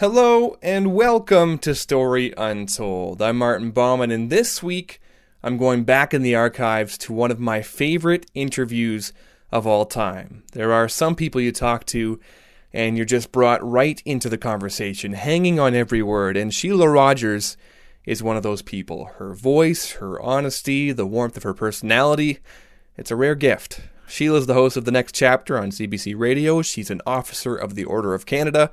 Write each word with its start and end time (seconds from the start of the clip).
Hello 0.00 0.58
and 0.60 0.92
welcome 0.92 1.56
to 1.58 1.72
Story 1.72 2.34
Untold. 2.36 3.22
I'm 3.22 3.38
Martin 3.38 3.70
Bauman, 3.70 4.10
and 4.10 4.28
this 4.28 4.60
week 4.60 5.00
I'm 5.40 5.56
going 5.56 5.84
back 5.84 6.12
in 6.12 6.22
the 6.22 6.34
archives 6.34 6.98
to 6.98 7.12
one 7.12 7.30
of 7.30 7.38
my 7.38 7.62
favorite 7.62 8.26
interviews 8.34 9.12
of 9.52 9.68
all 9.68 9.86
time. 9.86 10.42
There 10.50 10.72
are 10.72 10.88
some 10.88 11.14
people 11.14 11.40
you 11.40 11.52
talk 11.52 11.86
to, 11.86 12.18
and 12.72 12.96
you're 12.96 13.06
just 13.06 13.30
brought 13.30 13.64
right 13.64 14.02
into 14.04 14.28
the 14.28 14.36
conversation, 14.36 15.12
hanging 15.12 15.60
on 15.60 15.76
every 15.76 16.02
word, 16.02 16.36
and 16.36 16.52
Sheila 16.52 16.88
Rogers 16.88 17.56
is 18.04 18.20
one 18.20 18.36
of 18.36 18.42
those 18.42 18.62
people. 18.62 19.04
Her 19.18 19.32
voice, 19.32 19.92
her 19.92 20.20
honesty, 20.20 20.90
the 20.90 21.06
warmth 21.06 21.36
of 21.36 21.44
her 21.44 21.54
personality, 21.54 22.40
it's 22.96 23.12
a 23.12 23.16
rare 23.16 23.36
gift. 23.36 23.82
Sheila's 24.08 24.46
the 24.46 24.54
host 24.54 24.76
of 24.76 24.86
The 24.86 24.90
Next 24.90 25.14
Chapter 25.14 25.56
on 25.56 25.70
CBC 25.70 26.18
Radio. 26.18 26.62
She's 26.62 26.90
an 26.90 27.00
officer 27.06 27.54
of 27.54 27.76
the 27.76 27.84
Order 27.84 28.12
of 28.12 28.26
Canada 28.26 28.72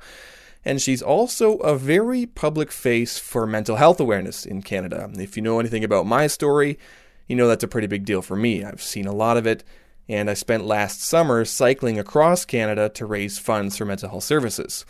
and 0.64 0.80
she's 0.80 1.02
also 1.02 1.56
a 1.58 1.76
very 1.76 2.26
public 2.26 2.70
face 2.70 3.18
for 3.18 3.46
mental 3.46 3.76
health 3.76 3.98
awareness 4.00 4.46
in 4.46 4.62
Canada. 4.62 5.10
If 5.14 5.36
you 5.36 5.42
know 5.42 5.58
anything 5.58 5.84
about 5.84 6.06
my 6.06 6.26
story, 6.26 6.78
you 7.26 7.36
know 7.36 7.48
that's 7.48 7.64
a 7.64 7.68
pretty 7.68 7.86
big 7.86 8.04
deal 8.04 8.22
for 8.22 8.36
me. 8.36 8.64
I've 8.64 8.82
seen 8.82 9.06
a 9.06 9.14
lot 9.14 9.36
of 9.36 9.46
it, 9.46 9.64
and 10.08 10.30
I 10.30 10.34
spent 10.34 10.64
last 10.64 11.02
summer 11.02 11.44
cycling 11.44 11.98
across 11.98 12.44
Canada 12.44 12.88
to 12.90 13.06
raise 13.06 13.38
funds 13.38 13.76
for 13.76 13.84
mental 13.84 14.10
health 14.10 14.24
services. 14.24 14.84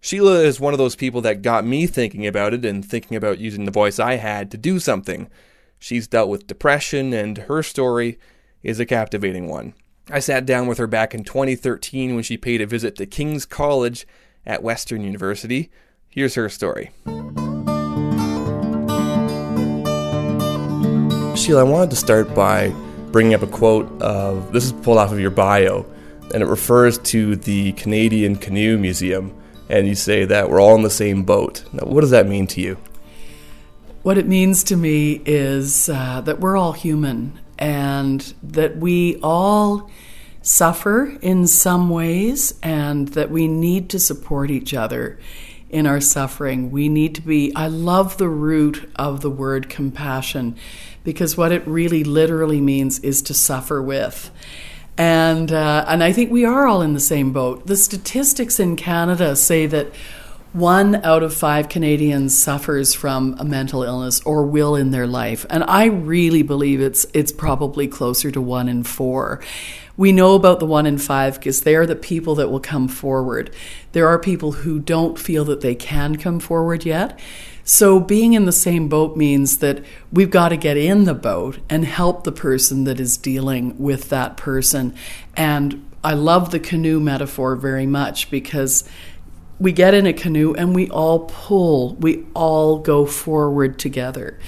Sheila 0.00 0.40
is 0.40 0.58
one 0.58 0.72
of 0.72 0.78
those 0.78 0.96
people 0.96 1.20
that 1.22 1.42
got 1.42 1.66
me 1.66 1.86
thinking 1.86 2.26
about 2.26 2.54
it 2.54 2.64
and 2.64 2.84
thinking 2.84 3.16
about 3.16 3.38
using 3.38 3.66
the 3.66 3.70
voice 3.70 3.98
I 3.98 4.16
had 4.16 4.50
to 4.50 4.56
do 4.56 4.78
something. 4.78 5.28
She's 5.78 6.08
dealt 6.08 6.30
with 6.30 6.46
depression, 6.46 7.12
and 7.12 7.36
her 7.36 7.62
story 7.62 8.18
is 8.62 8.80
a 8.80 8.86
captivating 8.86 9.48
one. 9.48 9.74
I 10.10 10.20
sat 10.20 10.46
down 10.46 10.66
with 10.66 10.78
her 10.78 10.86
back 10.86 11.14
in 11.14 11.24
2013 11.24 12.14
when 12.14 12.24
she 12.24 12.36
paid 12.36 12.60
a 12.60 12.66
visit 12.66 12.96
to 12.96 13.06
King's 13.06 13.44
College 13.44 14.06
at 14.46 14.62
Western 14.62 15.02
University. 15.02 15.70
Here's 16.08 16.34
her 16.34 16.48
story. 16.48 16.90
Sheila, 21.36 21.60
I 21.60 21.64
wanted 21.64 21.90
to 21.90 21.96
start 21.96 22.34
by 22.34 22.74
bringing 23.12 23.34
up 23.34 23.42
a 23.42 23.46
quote 23.46 24.02
of 24.02 24.52
this 24.52 24.64
is 24.64 24.72
pulled 24.72 24.98
off 24.98 25.10
of 25.10 25.18
your 25.18 25.30
bio, 25.30 25.86
and 26.34 26.42
it 26.42 26.46
refers 26.46 26.98
to 26.98 27.36
the 27.36 27.72
Canadian 27.72 28.36
Canoe 28.36 28.76
Museum. 28.76 29.34
And 29.68 29.86
you 29.86 29.94
say 29.94 30.24
that 30.24 30.50
we're 30.50 30.60
all 30.60 30.74
in 30.74 30.82
the 30.82 30.90
same 30.90 31.22
boat. 31.22 31.64
Now, 31.72 31.86
what 31.86 32.00
does 32.00 32.10
that 32.10 32.26
mean 32.26 32.46
to 32.48 32.60
you? 32.60 32.76
What 34.02 34.18
it 34.18 34.26
means 34.26 34.64
to 34.64 34.76
me 34.76 35.22
is 35.24 35.88
uh, 35.88 36.20
that 36.22 36.40
we're 36.40 36.56
all 36.56 36.72
human 36.72 37.38
and 37.58 38.34
that 38.42 38.78
we 38.78 39.16
all 39.22 39.90
suffer 40.42 41.18
in 41.20 41.46
some 41.46 41.90
ways 41.90 42.54
and 42.62 43.08
that 43.08 43.30
we 43.30 43.46
need 43.46 43.90
to 43.90 43.98
support 43.98 44.50
each 44.50 44.72
other 44.74 45.18
in 45.68 45.86
our 45.86 46.00
suffering. 46.00 46.70
We 46.70 46.88
need 46.88 47.14
to 47.14 47.22
be, 47.22 47.52
I 47.54 47.68
love 47.68 48.16
the 48.16 48.28
root 48.28 48.90
of 48.96 49.20
the 49.20 49.30
word 49.30 49.68
compassion 49.68 50.56
because 51.04 51.36
what 51.36 51.52
it 51.52 51.66
really 51.66 52.04
literally 52.04 52.60
means 52.60 52.98
is 53.00 53.22
to 53.22 53.34
suffer 53.34 53.80
with. 53.80 54.30
And, 54.98 55.50
uh, 55.52 55.84
and 55.88 56.02
I 56.02 56.12
think 56.12 56.30
we 56.30 56.44
are 56.44 56.66
all 56.66 56.82
in 56.82 56.92
the 56.92 57.00
same 57.00 57.32
boat. 57.32 57.66
The 57.66 57.76
statistics 57.76 58.60
in 58.60 58.76
Canada 58.76 59.36
say 59.36 59.66
that 59.66 59.92
one 60.52 60.96
out 61.04 61.22
of 61.22 61.32
five 61.32 61.68
Canadians 61.68 62.36
suffers 62.36 62.92
from 62.92 63.36
a 63.38 63.44
mental 63.44 63.84
illness 63.84 64.20
or 64.22 64.44
will 64.44 64.74
in 64.74 64.90
their 64.90 65.06
life. 65.06 65.46
And 65.48 65.62
I 65.64 65.84
really 65.84 66.42
believe 66.42 66.80
it's, 66.80 67.06
it's 67.14 67.30
probably 67.30 67.86
closer 67.86 68.30
to 68.32 68.40
one 68.40 68.68
in 68.68 68.82
four. 68.82 69.40
We 69.96 70.12
know 70.12 70.34
about 70.34 70.58
the 70.58 70.66
one 70.66 70.86
in 70.86 70.98
five 70.98 71.34
because 71.34 71.62
they're 71.62 71.86
the 71.86 71.94
people 71.94 72.34
that 72.36 72.50
will 72.50 72.60
come 72.60 72.88
forward. 72.88 73.54
There 73.92 74.08
are 74.08 74.18
people 74.18 74.52
who 74.52 74.80
don't 74.80 75.18
feel 75.18 75.44
that 75.44 75.60
they 75.60 75.74
can 75.74 76.16
come 76.16 76.40
forward 76.40 76.84
yet. 76.84 77.18
So, 77.62 78.00
being 78.00 78.32
in 78.32 78.46
the 78.46 78.52
same 78.52 78.88
boat 78.88 79.16
means 79.16 79.58
that 79.58 79.84
we've 80.10 80.30
got 80.30 80.48
to 80.48 80.56
get 80.56 80.76
in 80.76 81.04
the 81.04 81.14
boat 81.14 81.58
and 81.68 81.84
help 81.84 82.24
the 82.24 82.32
person 82.32 82.84
that 82.84 82.98
is 82.98 83.16
dealing 83.16 83.78
with 83.78 84.08
that 84.08 84.36
person. 84.36 84.94
And 85.36 85.86
I 86.02 86.14
love 86.14 86.50
the 86.50 86.58
canoe 86.58 86.98
metaphor 86.98 87.56
very 87.56 87.86
much 87.86 88.30
because 88.30 88.84
we 89.60 89.72
get 89.72 89.92
in 89.92 90.06
a 90.06 90.12
canoe 90.12 90.54
and 90.54 90.74
we 90.74 90.88
all 90.88 91.26
pull, 91.26 91.94
we 91.96 92.26
all 92.34 92.78
go 92.78 93.04
forward 93.04 93.78
together. 93.78 94.38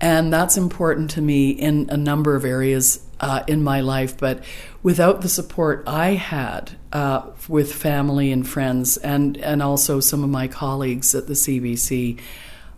And 0.00 0.32
that's 0.32 0.56
important 0.56 1.10
to 1.12 1.22
me 1.22 1.50
in 1.50 1.88
a 1.90 1.96
number 1.96 2.36
of 2.36 2.44
areas 2.44 3.04
uh, 3.20 3.42
in 3.46 3.62
my 3.62 3.80
life. 3.80 4.16
But 4.16 4.44
without 4.82 5.22
the 5.22 5.28
support 5.28 5.82
I 5.86 6.10
had 6.10 6.72
uh, 6.92 7.30
with 7.48 7.72
family 7.72 8.30
and 8.32 8.46
friends, 8.46 8.96
and, 8.98 9.36
and 9.38 9.62
also 9.62 10.00
some 10.00 10.22
of 10.22 10.30
my 10.30 10.46
colleagues 10.46 11.14
at 11.14 11.26
the 11.26 11.34
CBC, 11.34 12.20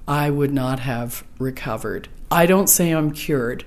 I 0.07 0.31
would 0.31 0.53
not 0.53 0.81
have 0.81 1.25
recovered. 1.39 2.09
I 2.31 2.47
don't 2.47 2.69
say 2.69 2.91
I'm 2.91 3.13
cured, 3.13 3.65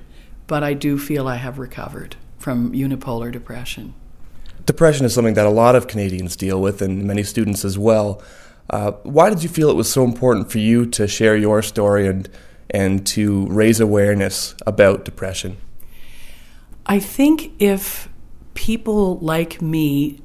but 0.48 0.64
I 0.64 0.74
do 0.74 0.98
feel 0.98 1.28
I 1.28 1.36
have 1.36 1.60
recovered 1.60 2.16
from 2.38 2.74
unipolar 2.74 3.32
depression. 3.32 3.94
Depression 4.66 5.06
is 5.06 5.14
something 5.14 5.36
that 5.36 5.46
a 5.46 5.52
lot 5.52 5.76
of 5.76 5.88
Canadians 5.88 6.36
deal 6.36 6.62
with, 6.62 6.82
and 6.82 7.04
many 7.06 7.24
students 7.24 7.64
as 7.64 7.78
well. 7.78 8.22
Uh, 8.70 8.92
why 9.04 9.30
did 9.30 9.44
you 9.44 9.50
feel 9.50 9.70
it 9.70 9.76
was 9.76 9.92
so 9.92 10.04
important 10.04 10.52
for 10.52 10.58
you 10.58 10.86
to 10.88 11.08
share 11.08 11.36
your 11.36 11.62
story 11.62 12.08
and 12.08 12.30
and 12.70 13.06
to 13.06 13.46
raise 13.48 13.80
awareness 13.80 14.56
about 14.66 15.06
depression? 15.06 15.58
I 16.86 17.00
think 17.00 17.52
if 17.60 18.10
people 18.54 19.20
like 19.20 19.62
me 19.62 20.20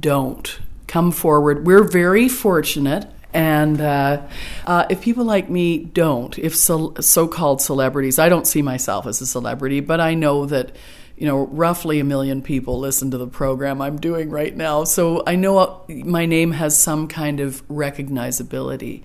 don't 0.00 0.60
come 0.86 1.10
forward, 1.10 1.66
we're 1.66 1.84
very 1.84 2.28
fortunate. 2.28 3.10
And 3.32 3.80
uh, 3.80 4.22
uh, 4.64 4.86
if 4.88 5.00
people 5.00 5.24
like 5.24 5.50
me 5.50 5.78
don't, 5.78 6.38
if 6.38 6.54
so 6.54 7.28
called 7.28 7.60
celebrities, 7.60 8.20
I 8.20 8.28
don't 8.28 8.46
see 8.46 8.62
myself 8.62 9.08
as 9.08 9.20
a 9.20 9.26
celebrity, 9.26 9.80
but 9.80 10.00
I 10.00 10.14
know 10.14 10.46
that 10.46 10.76
you 11.16 11.26
know, 11.26 11.46
roughly 11.46 12.00
a 12.00 12.04
million 12.04 12.42
people 12.42 12.78
listen 12.78 13.10
to 13.10 13.18
the 13.18 13.26
program 13.26 13.80
I'm 13.80 13.98
doing 13.98 14.30
right 14.30 14.56
now. 14.56 14.84
So 14.84 15.22
I 15.26 15.36
know 15.36 15.58
uh, 15.58 15.78
my 15.88 16.26
name 16.26 16.52
has 16.52 16.80
some 16.80 17.08
kind 17.08 17.40
of 17.40 17.66
recognizability. 17.68 19.04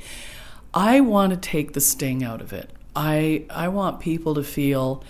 I 0.73 1.01
want 1.01 1.33
to 1.33 1.37
take 1.37 1.73
the 1.73 1.81
sting 1.81 2.23
out 2.23 2.41
of 2.41 2.53
it. 2.53 2.71
I 2.95 3.45
I 3.49 3.67
want 3.67 3.99
people 3.99 4.35
to 4.35 4.43
feel 4.43 5.03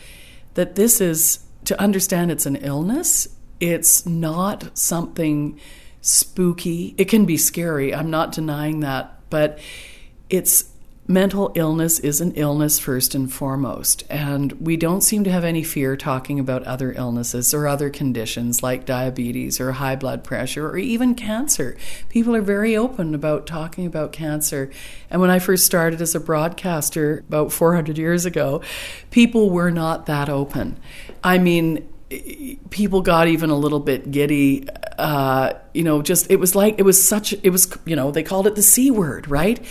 that 0.54 0.76
this 0.76 1.00
is 1.00 1.40
to 1.66 1.80
understand 1.80 2.32
it's 2.32 2.46
an 2.46 2.58
illness. 2.58 3.28
It's 3.60 4.06
not 4.06 4.78
something 4.78 5.60
spooky. 6.02 6.96
It 6.98 7.06
can 7.06 7.26
be 7.26 7.38
scary. 7.38 7.94
I'm 7.94 8.10
not 8.10 8.32
denying 8.32 8.82
that, 8.82 9.20
but 9.30 9.60
it's 10.30 10.66
mental 11.10 11.52
illness 11.56 11.98
is 11.98 12.22
an 12.22 12.32
illness 12.34 12.78
first 12.78 13.16
and 13.16 13.34
foremost. 13.34 14.04
And 14.12 14.52
we 14.54 14.78
don't 14.78 15.02
seem 15.02 15.24
to 15.24 15.32
have 15.32 15.44
any 15.44 15.64
fear 15.64 15.98
talking 15.98 16.40
about 16.40 16.64
other 16.66 16.94
illnesses 16.94 17.52
or 17.52 17.68
other 17.68 17.90
conditions 17.90 18.62
like 18.62 18.86
diabetes 18.86 19.60
or 19.60 19.72
high 19.72 19.96
blood 19.96 20.24
pressure 20.24 20.70
or 20.70 20.78
even 20.78 21.16
cancer. 21.16 21.76
People 22.10 22.36
are 22.36 22.44
very 22.44 22.78
open 22.78 23.16
about 23.16 23.48
talking 23.48 23.88
about 23.88 24.12
cancer. 24.12 24.70
And 25.10 25.20
when 25.20 25.32
I 25.32 25.40
first 25.40 25.66
started 25.66 26.00
as 26.00 26.14
a 26.14 26.20
broadcaster 26.20 27.24
about 27.28 27.52
400 27.52 27.98
years 27.98 28.28
ago, 28.28 28.62
people 29.10 29.50
were 29.50 29.72
not 29.72 30.06
that 30.06 30.30
open. 30.30 30.78
I 31.24 31.40
mean, 31.40 31.92
people 32.70 33.02
got 33.02 33.28
even 33.28 33.50
a 33.50 33.56
little 33.56 33.80
bit 33.80 34.12
giddy 34.12 34.68
uh, 35.00 35.54
you 35.74 35.84
know 35.84 36.02
just 36.02 36.30
it 36.30 36.38
was 36.38 36.56
like 36.56 36.76
it 36.78 36.84
was 36.84 37.02
such 37.02 37.34
it 37.44 37.52
was 37.52 37.78
you 37.86 37.96
know 37.96 38.12
they 38.12 38.24
called 38.24 38.48
it 38.48 38.56
the 38.56 38.64
c 38.64 38.90
word 38.90 39.30
right 39.30 39.64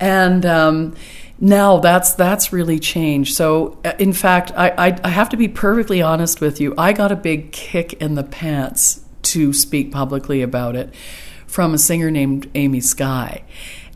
and 0.00 0.44
um, 0.46 0.94
now 1.38 1.78
that's 1.78 2.14
that's 2.14 2.52
really 2.52 2.78
changed. 2.78 3.34
So, 3.34 3.78
uh, 3.84 3.92
in 3.98 4.12
fact, 4.12 4.52
I, 4.56 4.70
I, 4.70 5.00
I 5.04 5.08
have 5.08 5.28
to 5.30 5.36
be 5.36 5.48
perfectly 5.48 6.00
honest 6.00 6.40
with 6.40 6.60
you. 6.60 6.74
I 6.78 6.92
got 6.92 7.12
a 7.12 7.16
big 7.16 7.52
kick 7.52 7.94
in 7.94 8.14
the 8.14 8.24
pants 8.24 9.00
to 9.22 9.52
speak 9.52 9.90
publicly 9.90 10.42
about 10.42 10.76
it 10.76 10.94
from 11.46 11.74
a 11.74 11.78
singer 11.78 12.10
named 12.10 12.50
Amy 12.54 12.80
Sky. 12.80 13.44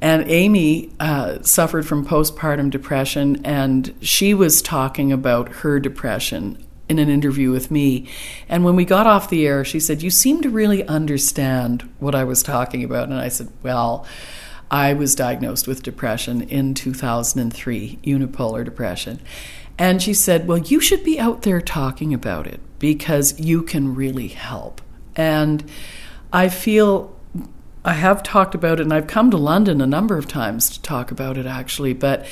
And 0.00 0.30
Amy 0.30 0.92
uh, 1.00 1.42
suffered 1.42 1.86
from 1.86 2.06
postpartum 2.06 2.70
depression, 2.70 3.44
and 3.44 3.92
she 4.00 4.32
was 4.32 4.62
talking 4.62 5.12
about 5.12 5.48
her 5.48 5.80
depression 5.80 6.64
in 6.88 6.98
an 6.98 7.08
interview 7.08 7.50
with 7.50 7.70
me. 7.70 8.08
And 8.48 8.64
when 8.64 8.76
we 8.76 8.84
got 8.84 9.06
off 9.06 9.28
the 9.28 9.46
air, 9.46 9.64
she 9.64 9.80
said, 9.80 10.02
You 10.02 10.10
seem 10.10 10.40
to 10.42 10.50
really 10.50 10.86
understand 10.86 11.88
what 11.98 12.14
I 12.14 12.24
was 12.24 12.42
talking 12.42 12.84
about. 12.84 13.08
And 13.08 13.18
I 13.18 13.28
said, 13.28 13.48
Well, 13.62 14.06
I 14.70 14.92
was 14.92 15.14
diagnosed 15.14 15.66
with 15.66 15.82
depression 15.82 16.42
in 16.42 16.74
2003, 16.74 17.98
unipolar 18.04 18.64
depression. 18.64 19.20
And 19.78 20.02
she 20.02 20.12
said, 20.12 20.46
Well, 20.46 20.58
you 20.58 20.80
should 20.80 21.04
be 21.04 21.18
out 21.18 21.42
there 21.42 21.60
talking 21.60 22.12
about 22.12 22.46
it 22.46 22.60
because 22.78 23.38
you 23.38 23.62
can 23.62 23.94
really 23.94 24.28
help. 24.28 24.80
And 25.16 25.64
I 26.32 26.48
feel 26.48 27.16
I 27.84 27.94
have 27.94 28.22
talked 28.22 28.54
about 28.54 28.80
it, 28.80 28.82
and 28.82 28.92
I've 28.92 29.06
come 29.06 29.30
to 29.30 29.36
London 29.36 29.80
a 29.80 29.86
number 29.86 30.18
of 30.18 30.28
times 30.28 30.68
to 30.70 30.82
talk 30.82 31.10
about 31.10 31.38
it 31.38 31.46
actually. 31.46 31.92
But 31.92 32.26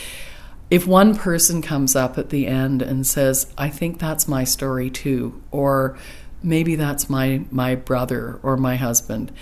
if 0.70 0.86
one 0.86 1.16
person 1.16 1.62
comes 1.62 1.94
up 1.94 2.18
at 2.18 2.30
the 2.30 2.46
end 2.46 2.82
and 2.82 3.06
says, 3.06 3.52
I 3.56 3.70
think 3.70 3.98
that's 3.98 4.26
my 4.26 4.44
story 4.44 4.90
too, 4.90 5.40
or 5.50 5.96
maybe 6.42 6.74
that's 6.74 7.08
my, 7.08 7.44
my 7.50 7.76
brother 7.76 8.40
or 8.42 8.56
my 8.56 8.76
husband, 8.76 9.32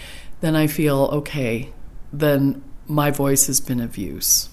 then 0.40 0.54
I 0.54 0.66
feel 0.66 1.08
okay, 1.12 1.72
then 2.12 2.62
my 2.86 3.10
voice 3.10 3.46
has 3.46 3.60
been 3.60 3.80
of 3.80 3.96
use. 3.96 4.48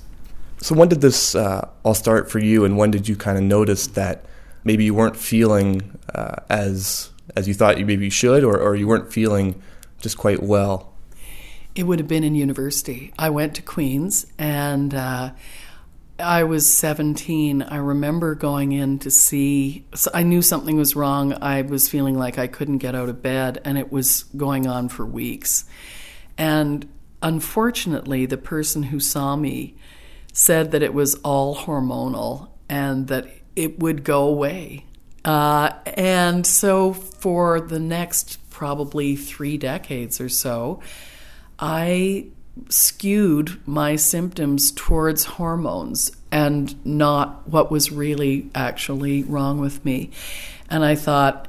So 0.62 0.76
when 0.76 0.90
did 0.90 1.02
this 1.02 1.34
uh, 1.36 1.70
all 1.84 1.96
start 1.96 2.30
for 2.30 2.40
you, 2.40 2.64
and 2.66 2.78
when 2.78 2.92
did 2.92 3.08
you 3.08 3.16
kind 3.16 3.38
of 3.38 3.44
notice 3.44 3.88
that 3.88 4.26
maybe 4.64 4.84
you 4.84 4.94
weren't 4.94 5.18
feeling 5.18 5.98
uh, 6.14 6.36
as 6.50 7.10
as 7.36 7.48
you 7.48 7.54
thought 7.54 7.80
you 7.80 7.86
maybe 7.86 8.10
should, 8.10 8.44
or, 8.44 8.60
or 8.60 8.76
you 8.76 8.88
weren't 8.88 9.12
feeling 9.12 9.62
just 10.00 10.18
quite 10.18 10.44
well? 10.44 10.94
It 11.74 11.84
would 11.84 12.00
have 12.00 12.08
been 12.08 12.24
in 12.24 12.36
university. 12.36 13.14
I 13.18 13.30
went 13.30 13.56
to 13.56 13.62
Queens, 13.62 14.26
and 14.38 14.94
uh, 14.94 15.32
I 16.20 16.44
was 16.44 16.72
17. 16.72 17.62
I 17.62 17.78
remember 17.78 18.36
going 18.36 18.74
in 18.74 19.00
to 19.00 19.10
see. 19.10 19.86
So 19.96 20.12
I 20.14 20.24
knew 20.24 20.42
something 20.42 20.76
was 20.78 20.96
wrong. 20.96 21.34
I 21.42 21.62
was 21.62 21.90
feeling 21.90 22.18
like 22.18 22.38
I 22.38 22.48
couldn't 22.48 22.80
get 22.80 22.94
out 22.94 23.10
of 23.10 23.22
bed, 23.22 23.62
and 23.64 23.78
it 23.78 23.92
was 23.92 24.24
going 24.36 24.68
on 24.68 24.90
for 24.90 25.06
weeks. 25.06 25.66
And 26.38 26.88
unfortunately, 27.22 28.26
the 28.26 28.38
person 28.38 28.84
who 28.84 29.00
saw 29.00 29.36
me 29.36 29.76
said 30.34 30.72
that 30.72 30.82
it 30.82 30.94
was 30.94 31.16
all 31.16 31.56
hormonal 31.56 32.50
and 32.70 33.08
that 33.08 33.28
it 33.56 33.80
would 33.80 34.04
go 34.04 34.24
away. 34.28 34.86
Uh, 35.24 35.72
and 35.86 36.48
so, 36.48 36.94
for 36.94 37.62
the 37.62 37.80
next 37.80 38.38
probably 38.50 39.16
three 39.16 39.58
decades 39.58 40.20
or 40.20 40.30
so, 40.30 40.82
I 41.60 42.28
skewed 42.70 43.66
my 43.68 43.96
symptoms 43.96 44.72
towards 44.72 45.24
hormones 45.26 46.12
and 46.32 46.84
not 46.86 47.48
what 47.48 47.72
was 47.72 47.92
really 47.92 48.50
actually 48.56 49.24
wrong 49.24 49.60
with 49.60 49.84
me. 49.86 50.12
And 50.70 50.84
I 50.84 50.96
thought, 50.96 51.48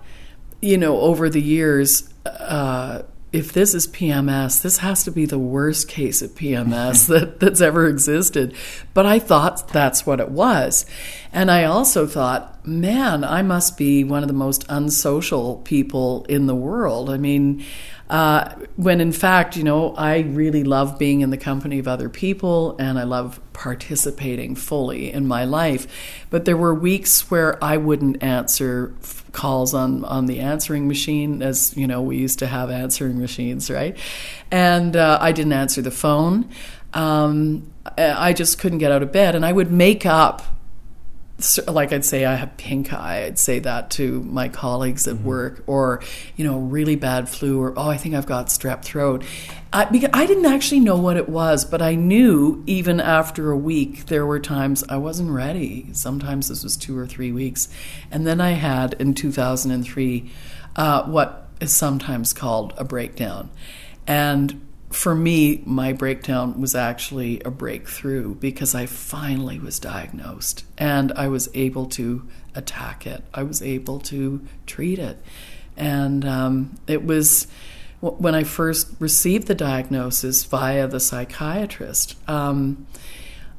you 0.61 0.77
know, 0.77 1.01
over 1.01 1.31
the 1.31 1.41
years, 1.41 2.13
uh, 2.27 3.03
if 3.33 3.53
this 3.53 3.75
is 3.75 3.89
PMS, 3.89 4.63
this 4.63 4.79
has 4.79 5.05
to 5.05 5.11
be 5.11 5.25
the 5.25 5.39
worst 5.39 5.89
case 5.89 6.21
of 6.21 6.31
PMS 6.33 7.07
that, 7.09 7.41
that's 7.41 7.61
ever 7.61 7.89
existed. 7.89 8.55
But 8.95 9.07
I 9.07 9.19
thought 9.19 9.69
that's 9.69 10.07
what 10.07 10.21
it 10.21 10.31
was. 10.31 10.85
And 11.33 11.51
I 11.51 11.65
also 11.65 12.07
thought, 12.07 12.67
man, 12.67 13.25
I 13.25 13.43
must 13.43 13.79
be 13.79 14.05
one 14.05 14.23
of 14.23 14.29
the 14.29 14.35
most 14.35 14.67
unsocial 14.69 15.57
people 15.65 16.25
in 16.29 16.47
the 16.47 16.55
world. 16.55 17.09
I 17.09 17.17
mean, 17.17 17.65
uh, 18.11 18.55
when 18.77 19.01
in 19.01 19.13
fact, 19.13 19.57
you 19.57 19.65
know, 19.65 19.95
I 19.95 20.19
really 20.19 20.63
love 20.63 20.99
being 20.99 21.23
in 21.23 21.31
the 21.31 21.39
company 21.39 21.79
of 21.79 21.89
other 21.89 22.11
people 22.11 22.77
and 22.79 22.99
I 22.99 23.05
love 23.05 23.41
participating 23.55 24.55
fully 24.55 25.11
in 25.11 25.27
my 25.27 25.47
life. 25.47 25.87
But 26.29 26.45
there 26.45 26.57
were 26.57 26.75
weeks 26.75 27.31
where 27.31 27.63
I 27.65 27.79
wouldn't 27.79 28.23
answer 28.23 28.95
calls 29.33 29.73
on, 29.73 30.05
on 30.05 30.27
the 30.27 30.41
answering 30.41 30.87
machine, 30.87 31.43
as 31.43 31.75
you 31.75 31.87
know, 31.87 32.03
we 32.03 32.19
used 32.19 32.41
to 32.41 32.47
have 32.47 32.71
answering 32.71 33.19
machines, 33.19 33.71
right? 33.71 33.97
And 34.51 34.95
uh, 34.95 35.17
I 35.19 35.33
didn't 35.33 35.55
answer 35.55 35.81
the 35.81 35.91
phone. 35.91 36.51
Um, 36.93 37.73
I 37.97 38.35
just 38.35 38.59
couldn't 38.59 38.79
get 38.79 38.93
out 38.93 39.03
of 39.03 39.11
bed, 39.11 39.35
and 39.35 39.47
I 39.47 39.53
would 39.53 39.73
make 39.73 40.05
up 40.05 40.52
like 41.69 41.93
I'd 41.93 42.05
say 42.05 42.25
I 42.25 42.35
have 42.35 42.57
pink 42.57 42.93
eye. 42.93 43.25
I'd 43.25 43.39
say 43.39 43.59
that 43.61 43.91
to 43.93 44.23
my 44.23 44.49
colleagues 44.49 45.07
at 45.07 45.17
mm-hmm. 45.17 45.25
work, 45.25 45.65
or 45.67 46.03
you 46.37 46.45
know, 46.45 46.59
really 46.59 46.97
bad 46.97 47.29
flu, 47.29 47.61
or 47.61 47.79
oh, 47.79 47.89
I 47.89 47.97
think 47.97 48.15
I've 48.15 48.27
got 48.27 48.47
strep 48.47 48.83
throat. 48.85 49.25
I, 49.73 49.87
because 49.87 50.11
I 50.13 50.27
didn't 50.27 50.47
actually 50.47 50.81
know 50.81 50.97
what 50.97 51.17
it 51.17 51.29
was, 51.29 51.65
but 51.65 51.81
I 51.81 51.95
knew 51.95 52.63
even 52.67 53.01
after 53.01 53.51
a 53.51 53.57
week 53.57 54.07
there 54.07 54.27
were 54.27 54.41
times 54.41 54.85
I 54.89 54.99
wasn't 54.99 55.31
ready. 55.31 55.89
Sometimes 55.93 56.49
this 56.49 56.63
was 56.63 56.77
two 56.77 56.97
or 56.99 57.07
three 57.07 57.33
weeks, 57.33 57.69
and 58.11 58.27
then 58.27 58.41
I 58.41 58.51
had 58.51 58.95
in 58.95 59.15
2003 59.15 60.31
uh, 60.77 61.05
what 61.05 61.49
is 61.61 61.75
sometimes 61.75 62.33
called 62.33 62.75
a 62.77 62.85
breakdown, 62.85 63.51
and 64.07 64.61
for 64.93 65.15
me, 65.15 65.63
my 65.65 65.93
breakdown 65.93 66.61
was 66.61 66.75
actually 66.75 67.41
a 67.41 67.51
breakthrough 67.51 68.35
because 68.35 68.75
I 68.75 68.87
finally 68.87 69.59
was 69.59 69.79
diagnosed 69.79 70.65
and 70.77 71.13
I 71.13 71.29
was 71.29 71.49
able 71.55 71.87
to 71.91 72.29
attack 72.55 73.07
it. 73.07 73.25
I 73.33 73.43
was 73.43 73.63
able 73.63 74.01
to 74.01 74.47
treat 74.67 74.99
it. 74.99 75.23
And 75.77 76.25
um, 76.25 76.77
it 76.87 77.05
was 77.05 77.47
when 78.01 78.35
I 78.35 78.45
first 78.45 78.89
received 78.99 79.47
the 79.47 79.55
diagnosis 79.55 80.45
via 80.45 80.87
the 80.89 81.01
psychiatrist, 81.01 82.17
um, 82.29 82.87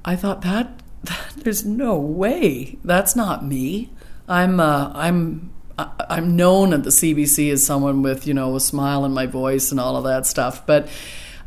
I 0.06 0.16
thought 0.16 0.42
that, 0.42 0.82
that, 1.04 1.34
there's 1.38 1.66
no 1.66 1.98
way 1.98 2.78
that's 2.84 3.16
not 3.16 3.46
me. 3.46 3.90
I'm 4.28 4.60
uh, 4.60 4.92
I'm 4.94 5.52
I'm 5.78 6.36
known 6.36 6.74
at 6.74 6.84
the 6.84 6.92
CBC 6.92 7.52
as 7.52 7.66
someone 7.66 8.02
with 8.02 8.28
you 8.28 8.34
know 8.34 8.56
a 8.56 8.60
smile 8.60 9.06
in 9.06 9.14
my 9.14 9.26
voice 9.26 9.72
and 9.72 9.80
all 9.80 9.96
of 9.98 10.04
that 10.04 10.26
stuff, 10.26 10.66
but 10.66 10.88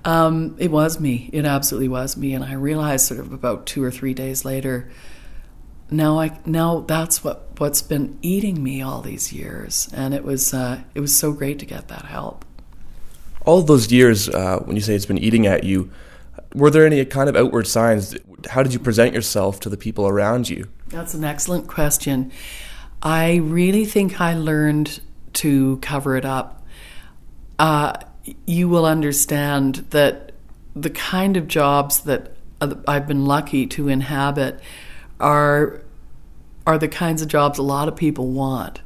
um, 0.05 0.57
it 0.59 0.71
was 0.71 1.01
me. 1.01 1.31
It 1.33 1.45
absolutely 1.45 1.89
was 1.89 2.17
me. 2.17 2.35
And 2.35 2.45
I 2.45 2.55
realized 2.55 3.07
sort 3.07 3.21
of 3.21 3.33
about 3.33 3.67
two 3.67 3.83
or 3.83 3.91
three 3.91 4.15
days 4.15 4.45
later, 4.45 4.89
now 5.91 6.19
I 6.19 6.39
now 6.45 6.81
that's 6.81 7.23
what 7.23 7.49
what's 7.59 7.83
been 7.83 8.19
eating 8.23 8.63
me 8.63 8.83
all 8.83 9.01
these 9.01 9.33
years, 9.33 9.89
and 9.93 10.15
it 10.15 10.25
was 10.25 10.53
uh, 10.53 10.83
it 10.95 11.01
was 11.01 11.15
so 11.17 11.33
great 11.33 11.59
to 11.61 11.67
get 11.67 11.89
that 11.89 12.07
help. 12.07 12.45
All 13.45 13.63
those 13.63 13.93
years, 13.93 14.29
uh, 14.29 14.59
when 14.65 14.75
you 14.75 14.83
say 14.83 14.97
it's 14.97 15.07
been 15.07 15.19
eating 15.19 15.47
at 15.47 15.63
you, 15.63 15.91
were 16.55 16.71
there 16.71 16.85
any 16.85 17.05
kind 17.05 17.29
of 17.29 17.37
outward 17.37 17.69
signs? 17.69 18.17
How 18.51 18.63
did 18.63 18.73
you 18.73 18.81
present 18.81 19.15
yourself 19.15 19.61
to 19.61 19.69
the 19.69 19.77
people 19.77 20.09
around 20.09 20.49
you? 20.49 20.69
That's 20.89 21.15
an 21.15 21.23
excellent 21.23 21.69
question. 21.69 22.33
I 23.07 23.37
really 23.37 23.85
think 23.85 24.21
I 24.21 24.35
learned 24.35 25.01
to 25.35 25.77
cover 25.77 26.17
it 26.17 26.25
up. 26.25 26.67
Uh, 27.57 27.99
you 28.49 28.69
will 28.69 28.85
understand 28.85 29.77
that 29.91 30.33
the 30.75 30.91
kind 30.91 31.37
of 31.37 31.47
jobs 31.47 32.01
that 32.01 32.33
I've 32.61 33.07
been 33.07 33.25
lucky 33.25 33.69
to 33.69 33.87
inhabit 33.87 34.59
are 35.21 35.83
are 36.67 36.79
the 36.79 36.89
kinds 36.89 37.23
of 37.23 37.29
jobs 37.29 37.61
a 37.61 37.63
lot 37.63 37.87
of 37.87 37.95
people 37.95 38.33
want. 38.33 38.81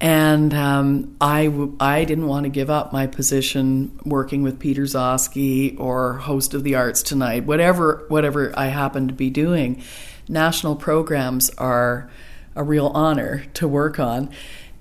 And 0.00 0.54
um, 0.54 1.16
I, 1.20 1.46
w- 1.46 1.76
I 1.80 2.04
didn't 2.04 2.28
want 2.28 2.44
to 2.44 2.50
give 2.50 2.70
up 2.70 2.92
my 2.92 3.08
position 3.08 3.98
working 4.04 4.42
with 4.42 4.60
Peter 4.60 4.82
Gzowski 4.82 5.76
or 5.80 6.18
host 6.18 6.54
of 6.54 6.62
the 6.62 6.76
Arts 6.76 7.02
Tonight, 7.02 7.44
whatever 7.44 8.04
whatever 8.06 8.56
I 8.56 8.66
happen 8.66 9.08
to 9.08 9.14
be 9.14 9.30
doing. 9.30 9.82
National 10.28 10.76
programs 10.76 11.50
are 11.58 12.08
a 12.54 12.62
real 12.62 12.88
honor 12.88 13.44
to 13.54 13.68
work 13.68 13.98
on, 13.98 14.30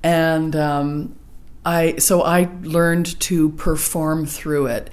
and 0.03 0.55
um, 0.55 1.15
I 1.65 1.97
so 1.97 2.21
I 2.21 2.49
learned 2.63 3.19
to 3.21 3.49
perform 3.49 4.25
through 4.25 4.67
it. 4.67 4.89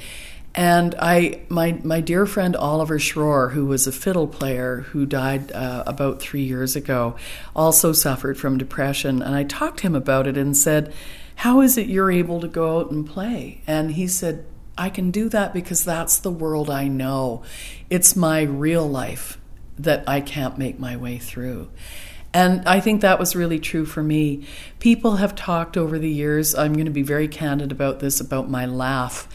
And 0.56 0.94
I, 1.00 1.42
my 1.48 1.80
my 1.82 2.00
dear 2.00 2.26
friend 2.26 2.54
Oliver 2.54 2.98
Schroer, 2.98 3.52
who 3.52 3.66
was 3.66 3.86
a 3.86 3.92
fiddle 3.92 4.28
player 4.28 4.80
who 4.90 5.04
died 5.04 5.50
uh, 5.52 5.82
about 5.86 6.20
three 6.20 6.42
years 6.42 6.76
ago, 6.76 7.16
also 7.56 7.92
suffered 7.92 8.38
from 8.38 8.58
depression. 8.58 9.22
And 9.22 9.34
I 9.34 9.44
talked 9.44 9.78
to 9.78 9.86
him 9.88 9.94
about 9.94 10.26
it 10.26 10.36
and 10.36 10.56
said, 10.56 10.92
"How 11.36 11.60
is 11.60 11.76
it 11.76 11.88
you're 11.88 12.10
able 12.12 12.40
to 12.40 12.48
go 12.48 12.80
out 12.80 12.90
and 12.90 13.06
play?" 13.06 13.62
And 13.66 13.92
he 13.92 14.06
said, 14.06 14.44
"I 14.78 14.90
can 14.90 15.10
do 15.10 15.28
that 15.28 15.54
because 15.54 15.84
that's 15.84 16.18
the 16.18 16.30
world 16.30 16.70
I 16.70 16.86
know. 16.86 17.42
It's 17.90 18.14
my 18.14 18.42
real 18.42 18.88
life 18.88 19.38
that 19.76 20.04
I 20.08 20.20
can't 20.20 20.58
make 20.58 20.78
my 20.78 20.96
way 20.96 21.18
through." 21.18 21.68
And 22.34 22.66
I 22.68 22.80
think 22.80 23.02
that 23.02 23.20
was 23.20 23.36
really 23.36 23.60
true 23.60 23.86
for 23.86 24.02
me. 24.02 24.44
People 24.80 25.16
have 25.16 25.36
talked 25.36 25.76
over 25.76 26.00
the 26.00 26.10
years, 26.10 26.54
I'm 26.54 26.72
going 26.72 26.86
to 26.86 26.90
be 26.90 27.02
very 27.02 27.28
candid 27.28 27.70
about 27.70 28.00
this, 28.00 28.20
about 28.20 28.50
my 28.50 28.66
laugh. 28.66 29.28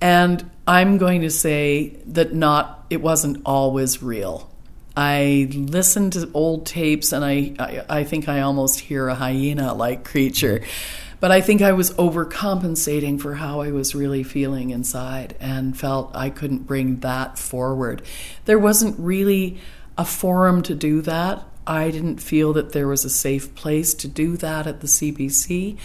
And 0.00 0.50
I'm 0.66 0.96
going 0.96 1.20
to 1.20 1.30
say 1.30 1.98
that 2.06 2.32
not 2.34 2.86
it 2.88 3.02
wasn't 3.02 3.42
always 3.44 4.02
real. 4.02 4.50
I 4.96 5.48
listened 5.52 6.14
to 6.14 6.30
old 6.32 6.64
tapes 6.64 7.12
and 7.12 7.22
I, 7.22 7.54
I, 7.58 7.98
I 7.98 8.04
think 8.04 8.28
I 8.28 8.40
almost 8.40 8.80
hear 8.80 9.08
a 9.08 9.14
hyena 9.14 9.74
like 9.74 10.04
creature. 10.04 10.62
But 11.20 11.30
I 11.32 11.42
think 11.42 11.60
I 11.60 11.72
was 11.72 11.92
overcompensating 11.92 13.20
for 13.20 13.34
how 13.34 13.60
I 13.60 13.70
was 13.70 13.94
really 13.94 14.22
feeling 14.22 14.70
inside 14.70 15.36
and 15.40 15.76
felt 15.76 16.14
I 16.14 16.30
couldn't 16.30 16.66
bring 16.66 17.00
that 17.00 17.38
forward. 17.38 18.02
There 18.46 18.58
wasn't 18.58 18.98
really 18.98 19.58
a 19.98 20.04
forum 20.04 20.62
to 20.62 20.74
do 20.74 21.02
that. 21.02 21.42
I 21.66 21.90
didn't 21.90 22.18
feel 22.18 22.52
that 22.54 22.72
there 22.72 22.86
was 22.86 23.04
a 23.04 23.10
safe 23.10 23.54
place 23.54 23.94
to 23.94 24.08
do 24.08 24.36
that 24.36 24.66
at 24.66 24.80
the 24.80 24.86
CBC. 24.86 25.76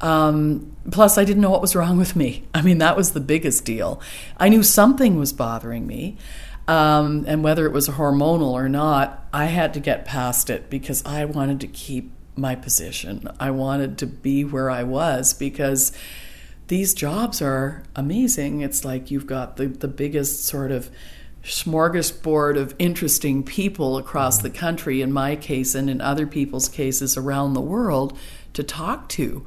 Um, 0.00 0.74
plus, 0.90 1.18
I 1.18 1.24
didn't 1.24 1.42
know 1.42 1.50
what 1.50 1.60
was 1.60 1.76
wrong 1.76 1.98
with 1.98 2.16
me. 2.16 2.44
I 2.54 2.62
mean, 2.62 2.78
that 2.78 2.96
was 2.96 3.12
the 3.12 3.20
biggest 3.20 3.64
deal. 3.64 4.00
I 4.36 4.48
knew 4.48 4.62
something 4.62 5.18
was 5.18 5.32
bothering 5.32 5.86
me. 5.86 6.16
Um, 6.68 7.24
and 7.26 7.42
whether 7.42 7.66
it 7.66 7.72
was 7.72 7.88
hormonal 7.88 8.52
or 8.52 8.68
not, 8.68 9.26
I 9.32 9.46
had 9.46 9.74
to 9.74 9.80
get 9.80 10.04
past 10.04 10.50
it 10.50 10.70
because 10.70 11.04
I 11.04 11.24
wanted 11.24 11.60
to 11.62 11.66
keep 11.66 12.12
my 12.36 12.54
position. 12.54 13.28
I 13.40 13.50
wanted 13.50 13.98
to 13.98 14.06
be 14.06 14.44
where 14.44 14.70
I 14.70 14.84
was 14.84 15.34
because 15.34 15.92
these 16.68 16.94
jobs 16.94 17.42
are 17.42 17.82
amazing. 17.96 18.60
It's 18.60 18.84
like 18.84 19.10
you've 19.10 19.26
got 19.26 19.56
the, 19.56 19.66
the 19.66 19.88
biggest 19.88 20.44
sort 20.44 20.70
of 20.70 20.90
smorgasbord 21.42 22.58
of 22.58 22.74
interesting 22.78 23.42
people 23.42 23.96
across 23.96 24.38
the 24.38 24.50
country, 24.50 25.00
in 25.00 25.12
my 25.12 25.36
case, 25.36 25.74
and 25.74 25.88
in 25.88 26.00
other 26.00 26.26
people's 26.26 26.68
cases 26.68 27.16
around 27.16 27.54
the 27.54 27.60
world, 27.60 28.16
to 28.52 28.62
talk 28.62 29.08
to. 29.10 29.46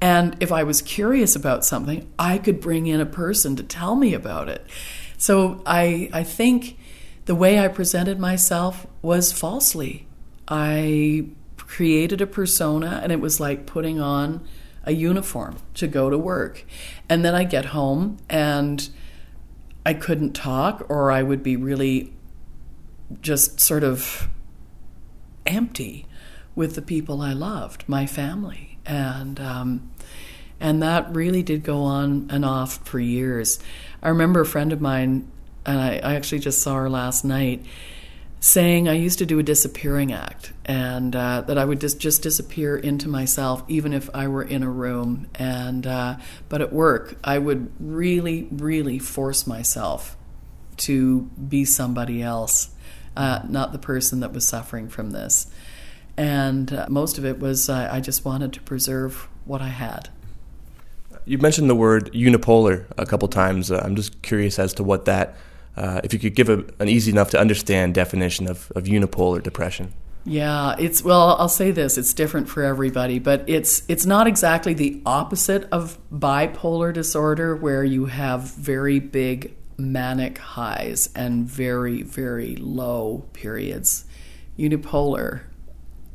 And 0.00 0.36
if 0.40 0.50
I 0.50 0.64
was 0.64 0.82
curious 0.82 1.36
about 1.36 1.64
something, 1.64 2.10
I 2.18 2.38
could 2.38 2.60
bring 2.60 2.86
in 2.86 3.00
a 3.00 3.06
person 3.06 3.56
to 3.56 3.62
tell 3.62 3.94
me 3.94 4.14
about 4.14 4.48
it. 4.48 4.66
So 5.16 5.62
I, 5.64 6.10
I 6.12 6.24
think 6.24 6.78
the 7.26 7.34
way 7.34 7.60
I 7.60 7.68
presented 7.68 8.18
myself 8.18 8.86
was 9.00 9.32
falsely. 9.32 10.06
I 10.48 11.28
created 11.56 12.20
a 12.20 12.26
persona, 12.26 13.00
and 13.02 13.12
it 13.12 13.20
was 13.20 13.38
like 13.38 13.66
putting 13.66 14.00
on 14.00 14.46
a 14.84 14.92
uniform 14.92 15.56
to 15.74 15.86
go 15.86 16.10
to 16.10 16.18
work. 16.18 16.64
And 17.08 17.24
then 17.24 17.34
I 17.34 17.44
get 17.44 17.66
home 17.66 18.18
and 18.28 18.88
I 19.84 19.94
couldn't 19.94 20.32
talk, 20.32 20.86
or 20.88 21.10
I 21.10 21.22
would 21.22 21.42
be 21.42 21.56
really 21.56 22.12
just 23.20 23.60
sort 23.60 23.84
of 23.84 24.28
empty 25.44 26.06
with 26.54 26.74
the 26.74 26.82
people 26.82 27.20
I 27.20 27.32
loved, 27.32 27.84
my 27.88 28.06
family. 28.06 28.78
And, 28.86 29.40
um, 29.40 29.90
and 30.60 30.82
that 30.82 31.14
really 31.14 31.42
did 31.42 31.64
go 31.64 31.82
on 31.82 32.28
and 32.30 32.44
off 32.44 32.86
for 32.86 33.00
years. 33.00 33.58
I 34.02 34.08
remember 34.08 34.40
a 34.40 34.46
friend 34.46 34.72
of 34.72 34.80
mine, 34.80 35.30
and 35.66 35.80
I, 35.80 35.96
I 35.98 36.14
actually 36.14 36.40
just 36.40 36.60
saw 36.62 36.74
her 36.76 36.90
last 36.90 37.24
night 37.24 37.64
saying 38.42 38.88
I 38.88 38.94
used 38.94 39.20
to 39.20 39.26
do 39.26 39.38
a 39.38 39.42
disappearing 39.44 40.12
act 40.12 40.52
and 40.64 41.14
uh, 41.14 41.42
that 41.42 41.56
I 41.56 41.64
would 41.64 41.80
just, 41.80 42.00
just 42.00 42.22
disappear 42.24 42.76
into 42.76 43.08
myself 43.08 43.62
even 43.68 43.92
if 43.92 44.10
I 44.12 44.26
were 44.26 44.42
in 44.42 44.64
a 44.64 44.68
room. 44.68 45.28
And 45.36 45.86
uh, 45.86 46.16
but 46.48 46.60
at 46.60 46.72
work, 46.72 47.14
I 47.22 47.38
would 47.38 47.70
really, 47.78 48.48
really 48.50 48.98
force 48.98 49.46
myself 49.46 50.16
to 50.78 51.20
be 51.20 51.64
somebody 51.64 52.20
else, 52.20 52.70
uh, 53.16 53.42
not 53.48 53.70
the 53.70 53.78
person 53.78 54.18
that 54.20 54.32
was 54.32 54.44
suffering 54.44 54.88
from 54.88 55.12
this. 55.12 55.46
And 56.16 56.72
uh, 56.72 56.86
most 56.88 57.18
of 57.18 57.24
it 57.24 57.38
was 57.38 57.68
uh, 57.68 57.88
I 57.92 58.00
just 58.00 58.24
wanted 58.24 58.52
to 58.54 58.60
preserve 58.62 59.28
what 59.44 59.62
I 59.62 59.68
had. 59.68 60.08
You 61.26 61.38
mentioned 61.38 61.70
the 61.70 61.76
word 61.76 62.12
unipolar 62.12 62.86
a 62.98 63.06
couple 63.06 63.28
times. 63.28 63.70
Uh, 63.70 63.80
I'm 63.84 63.94
just 63.94 64.20
curious 64.22 64.58
as 64.58 64.74
to 64.74 64.82
what 64.82 65.04
that 65.04 65.36
uh, 65.76 66.00
if 66.04 66.12
you 66.12 66.18
could 66.18 66.34
give 66.34 66.48
a, 66.48 66.64
an 66.78 66.88
easy 66.88 67.10
enough 67.10 67.30
to 67.30 67.38
understand 67.40 67.94
definition 67.94 68.48
of, 68.48 68.70
of 68.74 68.84
unipolar 68.84 69.42
depression. 69.42 69.92
Yeah, 70.24 70.76
it's 70.78 71.02
well, 71.02 71.36
I'll 71.38 71.48
say 71.48 71.72
this, 71.72 71.98
it's 71.98 72.14
different 72.14 72.48
for 72.48 72.62
everybody, 72.62 73.18
but 73.18 73.44
it's 73.48 73.82
it's 73.88 74.06
not 74.06 74.28
exactly 74.28 74.72
the 74.72 75.02
opposite 75.04 75.68
of 75.72 75.98
bipolar 76.12 76.92
disorder 76.92 77.56
where 77.56 77.82
you 77.82 78.06
have 78.06 78.42
very 78.54 79.00
big 79.00 79.56
manic 79.76 80.38
highs 80.38 81.08
and 81.16 81.44
very 81.44 82.02
very 82.02 82.54
low 82.54 83.24
periods. 83.32 84.04
Unipolar 84.56 85.40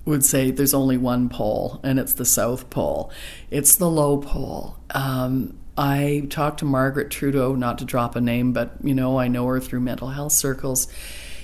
would 0.05 0.23
say 0.23 0.51
there's 0.51 0.73
only 0.73 0.95
one 0.95 1.27
pole 1.27 1.81
and 1.83 1.99
it's 1.99 2.13
the 2.13 2.23
south 2.23 2.69
pole. 2.69 3.11
It's 3.51 3.75
the 3.75 3.89
low 3.89 4.19
pole. 4.19 4.77
Um, 4.91 5.57
I 5.77 6.25
talked 6.29 6.59
to 6.59 6.65
Margaret 6.65 7.11
Trudeau, 7.11 7.55
not 7.55 7.77
to 7.79 7.85
drop 7.85 8.15
a 8.15 8.21
name, 8.21 8.51
but 8.51 8.71
you 8.83 8.95
know, 8.95 9.19
I 9.19 9.27
know 9.27 9.45
her 9.45 9.59
through 9.59 9.81
mental 9.81 10.09
health 10.09 10.31
circles. 10.31 10.87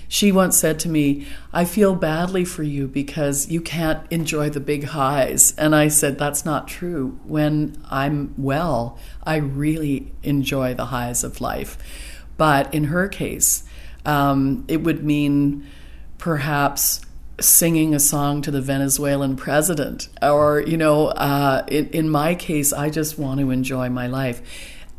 She 0.08 0.32
once 0.32 0.58
said 0.58 0.80
to 0.82 0.90
me, 0.90 1.26
I 1.52 1.66
feel 1.66 1.96
badly 1.96 2.46
for 2.46 2.64
you 2.64 2.88
because 2.88 3.50
you 3.50 3.62
can't 3.62 4.06
enjoy 4.12 4.50
the 4.50 4.60
big 4.60 4.84
highs. 4.86 5.56
And 5.58 5.76
I 5.76 5.88
said, 5.88 6.20
That's 6.20 6.46
not 6.46 6.68
true. 6.68 7.20
When 7.24 7.84
I'm 7.90 8.34
well, 8.38 8.98
I 9.24 9.38
really 9.38 10.12
enjoy 10.24 10.74
the 10.74 10.86
highs 10.86 11.24
of 11.24 11.42
life. 11.42 11.78
But 12.38 12.74
in 12.74 12.86
her 12.86 13.08
case, 13.08 13.64
um, 14.06 14.66
it 14.68 14.84
would 14.84 15.04
mean 15.04 15.68
perhaps 16.18 17.02
singing 17.40 17.96
a 17.96 18.00
song 18.00 18.42
to 18.44 18.52
the 18.52 18.62
Venezuelan 18.62 19.36
president. 19.36 20.10
Or, 20.22 20.60
you 20.62 20.78
know, 20.78 21.08
uh, 21.08 21.66
in, 21.68 21.90
in 21.90 22.10
my 22.10 22.36
case, 22.36 22.72
I 22.74 22.90
just 22.90 23.18
want 23.18 23.40
to 23.40 23.50
enjoy 23.50 23.90
my 23.90 24.08
life. 24.08 24.42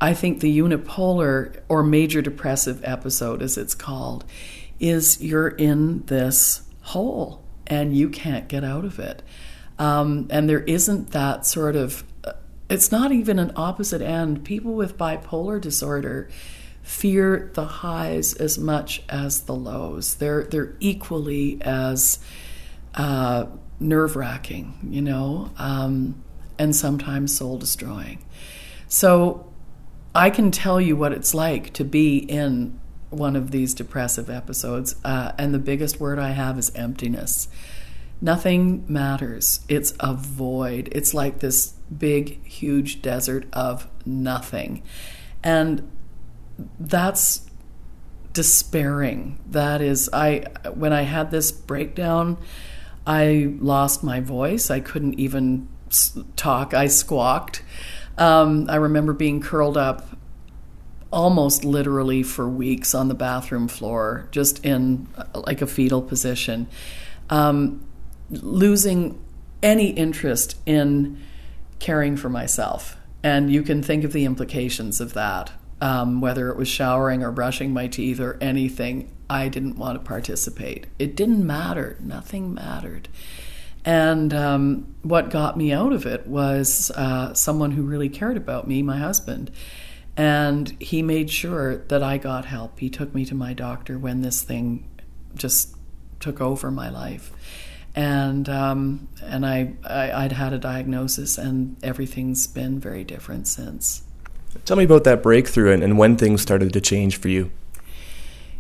I 0.01 0.15
think 0.15 0.41
the 0.41 0.59
unipolar 0.59 1.61
or 1.69 1.83
major 1.83 2.21
depressive 2.21 2.81
episode, 2.85 3.43
as 3.43 3.57
it's 3.57 3.75
called, 3.75 4.25
is 4.81 5.23
you're 5.23 5.49
in 5.49 6.05
this 6.07 6.63
hole 6.83 7.45
and 7.67 7.97
you 7.97 8.11
can't 8.11 8.49
get 8.49 8.65
out 8.65 8.85
of 8.85 8.99
it. 8.99 9.23
Um, 9.79 10.27
and 10.31 10.49
there 10.49 10.61
isn't 10.61 11.13
that 11.13 11.47
sort 11.47 11.77
of, 11.77 12.05
uh, 12.25 12.33
it's 12.69 12.93
not 12.93 13.13
even 13.13 13.39
an 13.39 13.53
opposite 13.57 14.03
end. 14.03 14.45
People 14.45 14.75
with 14.75 14.99
bipolar 14.99 15.61
disorder 15.61 16.29
fear 16.85 17.51
the 17.55 17.65
highs 17.65 18.35
as 18.35 18.59
much 18.59 19.03
as 19.09 19.41
the 19.43 19.55
lows. 19.55 20.15
They're 20.17 20.45
they're 20.45 20.77
equally 20.79 21.61
as 21.63 22.21
uh, 22.95 23.47
nerve 23.81 24.15
wracking, 24.15 24.79
you 24.89 25.03
know, 25.03 25.51
um, 25.57 26.23
and 26.59 26.77
sometimes 26.77 27.37
soul 27.37 27.59
destroying. 27.59 28.25
So 28.87 29.51
I 30.15 30.31
can 30.31 30.51
tell 30.53 30.81
you 30.81 30.95
what 30.95 31.13
it's 31.13 31.35
like 31.35 31.73
to 31.73 31.85
be 31.85 32.19
in 32.19 32.79
one 33.09 33.35
of 33.35 33.51
these 33.51 33.75
depressive 33.75 34.29
episodes, 34.29 34.97
uh, 35.05 35.33
and 35.39 35.55
the 35.55 35.59
biggest 35.59 35.99
word 35.99 36.19
I 36.19 36.31
have 36.31 36.59
is 36.59 36.71
emptiness. 36.75 37.49
Nothing 38.21 38.85
matters. 38.89 39.61
It's 39.69 39.95
a 40.01 40.15
void. 40.15 40.89
It's 40.93 41.15
like 41.15 41.39
this 41.39 41.75
big, 41.97 42.45
huge 42.45 43.03
desert 43.03 43.47
of 43.53 43.89
nothing. 44.05 44.83
And 45.43 45.91
that's 46.79 47.49
despairing. 48.33 49.39
That 49.47 49.81
is, 49.81 50.11
I 50.13 50.47
when 50.75 50.93
I 50.93 51.03
had 51.03 51.31
this 51.31 51.53
breakdown, 51.53 52.37
I 53.07 53.55
lost 53.59 54.03
my 54.03 54.21
voice. 54.21 54.71
I 54.71 54.81
couldn't 54.81 55.19
even 55.19 55.69
talk. 56.37 56.75
I 56.75 56.87
squawked. 56.87 57.63
Um, 58.19 58.69
I 58.69 58.77
remember 58.77 59.13
being 59.13 59.41
curled 59.41 59.77
up 59.77 60.07
almost 61.11 61.65
literally 61.65 62.23
for 62.23 62.49
weeks 62.49 62.95
on 62.95 63.09
the 63.09 63.15
bathroom 63.15 63.69
floor, 63.69 64.29
just 64.33 64.65
in 64.65 65.07
like 65.35 65.63
a 65.63 65.67
fetal 65.67 66.03
position, 66.03 66.67
um, 67.31 67.87
losing 68.31 69.23
any 69.63 69.91
interest 69.91 70.59
in 70.67 71.23
caring 71.79 72.17
for 72.17 72.29
myself. 72.29 72.97
And 73.23 73.51
you 73.51 73.63
can 73.63 73.83
think 73.83 74.05
of 74.05 74.13
the 74.13 74.25
implications 74.25 75.01
of 75.01 75.15
that 75.15 75.53
um, 75.85 76.23
whether 76.23 76.49
it 76.49 76.57
was 76.57 76.67
showering 76.67 77.23
or 77.23 77.31
brushing 77.31 77.75
my 77.75 77.87
teeth 77.89 78.19
or 78.19 78.39
anything, 78.41 79.15
I 79.29 79.49
didn't 79.49 79.77
want 79.77 80.03
to 80.03 80.09
participate. 80.09 80.87
It 80.99 81.15
didn't 81.15 81.47
matter. 81.47 81.99
Nothing 82.01 82.55
mattered. 82.55 83.07
And 83.85 84.33
um, 84.33 84.95
what 85.03 85.29
got 85.29 85.59
me 85.59 85.75
out 85.75 85.93
of 85.93 86.07
it 86.07 86.27
was 86.27 86.91
uh, 86.93 87.35
someone 87.35 87.73
who 87.73 87.83
really 87.83 88.09
cared 88.09 88.39
about 88.39 88.67
me, 88.67 88.83
my 88.83 88.97
husband. 88.97 89.51
And 90.17 90.75
he 90.81 91.03
made 91.03 91.31
sure 91.31 91.77
that 91.77 92.03
I 92.03 92.17
got 92.17 92.47
help. 92.47 92.79
He 92.79 92.89
took 92.89 93.15
me 93.15 93.27
to 93.27 93.35
my 93.35 93.53
doctor 93.53 93.99
when 93.99 94.23
this 94.23 94.41
thing 94.41 94.89
just 95.35 95.77
took 96.19 96.41
over 96.41 96.71
my 96.71 96.89
life. 96.89 97.31
And 97.95 98.49
um, 98.49 99.09
and 99.23 99.45
I, 99.45 99.75
I 99.85 100.25
I'd 100.25 100.33
had 100.33 100.53
a 100.55 100.59
diagnosis, 100.59 101.39
and 101.39 101.77
everything's 101.85 102.47
been 102.47 102.81
very 102.81 103.05
different 103.05 103.47
since. 103.47 104.04
Tell 104.65 104.77
me 104.77 104.85
about 104.85 105.05
that 105.05 105.23
breakthrough 105.23 105.73
and, 105.73 105.83
and 105.83 105.99
when 105.99 106.17
things 106.17 106.41
started 106.41 106.73
to 106.73 106.81
change 106.81 107.17
for 107.17 107.29
you. 107.29 107.51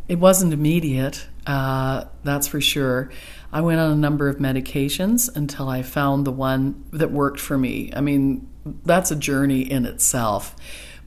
It 0.06 0.18
wasn't 0.18 0.52
immediate, 0.52 1.26
uh, 1.46 2.04
that's 2.22 2.46
for 2.46 2.60
sure. 2.60 3.10
I 3.52 3.60
went 3.60 3.80
on 3.80 3.90
a 3.90 3.96
number 3.96 4.28
of 4.28 4.36
medications 4.36 5.34
until 5.34 5.68
I 5.68 5.82
found 5.82 6.26
the 6.26 6.32
one 6.32 6.84
that 6.90 7.10
worked 7.10 7.40
for 7.40 7.56
me. 7.56 7.90
I 7.94 8.00
mean, 8.00 8.48
that's 8.84 9.10
a 9.10 9.16
journey 9.16 9.60
in 9.60 9.86
itself. 9.86 10.56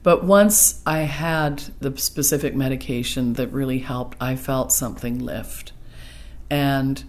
But 0.02 0.24
once 0.24 0.80
I 0.86 1.00
had 1.00 1.58
the 1.80 1.96
specific 1.96 2.54
medication 2.54 3.34
that 3.34 3.52
really 3.52 3.80
helped, 3.80 4.16
I 4.20 4.36
felt 4.36 4.72
something 4.72 5.18
lift. 5.18 5.72
And 6.50 7.04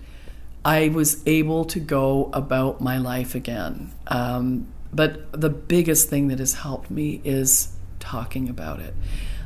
I 0.65 0.89
was 0.89 1.25
able 1.25 1.65
to 1.65 1.79
go 1.79 2.29
about 2.33 2.81
my 2.81 2.97
life 2.97 3.35
again. 3.35 3.93
Um, 4.07 4.67
but 4.93 5.31
the 5.31 5.49
biggest 5.49 6.09
thing 6.09 6.27
that 6.29 6.39
has 6.39 6.53
helped 6.53 6.89
me 6.89 7.21
is 7.23 7.69
talking 7.99 8.49
about 8.49 8.79
it. 8.79 8.93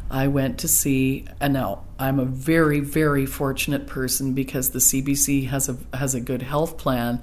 I 0.09 0.27
went 0.27 0.59
to 0.59 0.67
see, 0.67 1.25
and 1.39 1.53
now 1.53 1.85
I'm 1.97 2.19
a 2.19 2.25
very, 2.25 2.79
very 2.79 3.25
fortunate 3.25 3.87
person 3.87 4.33
because 4.33 4.69
the 4.69 4.79
CBC 4.79 5.47
has 5.47 5.69
a 5.69 5.77
has 5.95 6.13
a 6.13 6.21
good 6.21 6.43
health 6.43 6.77
plan, 6.77 7.19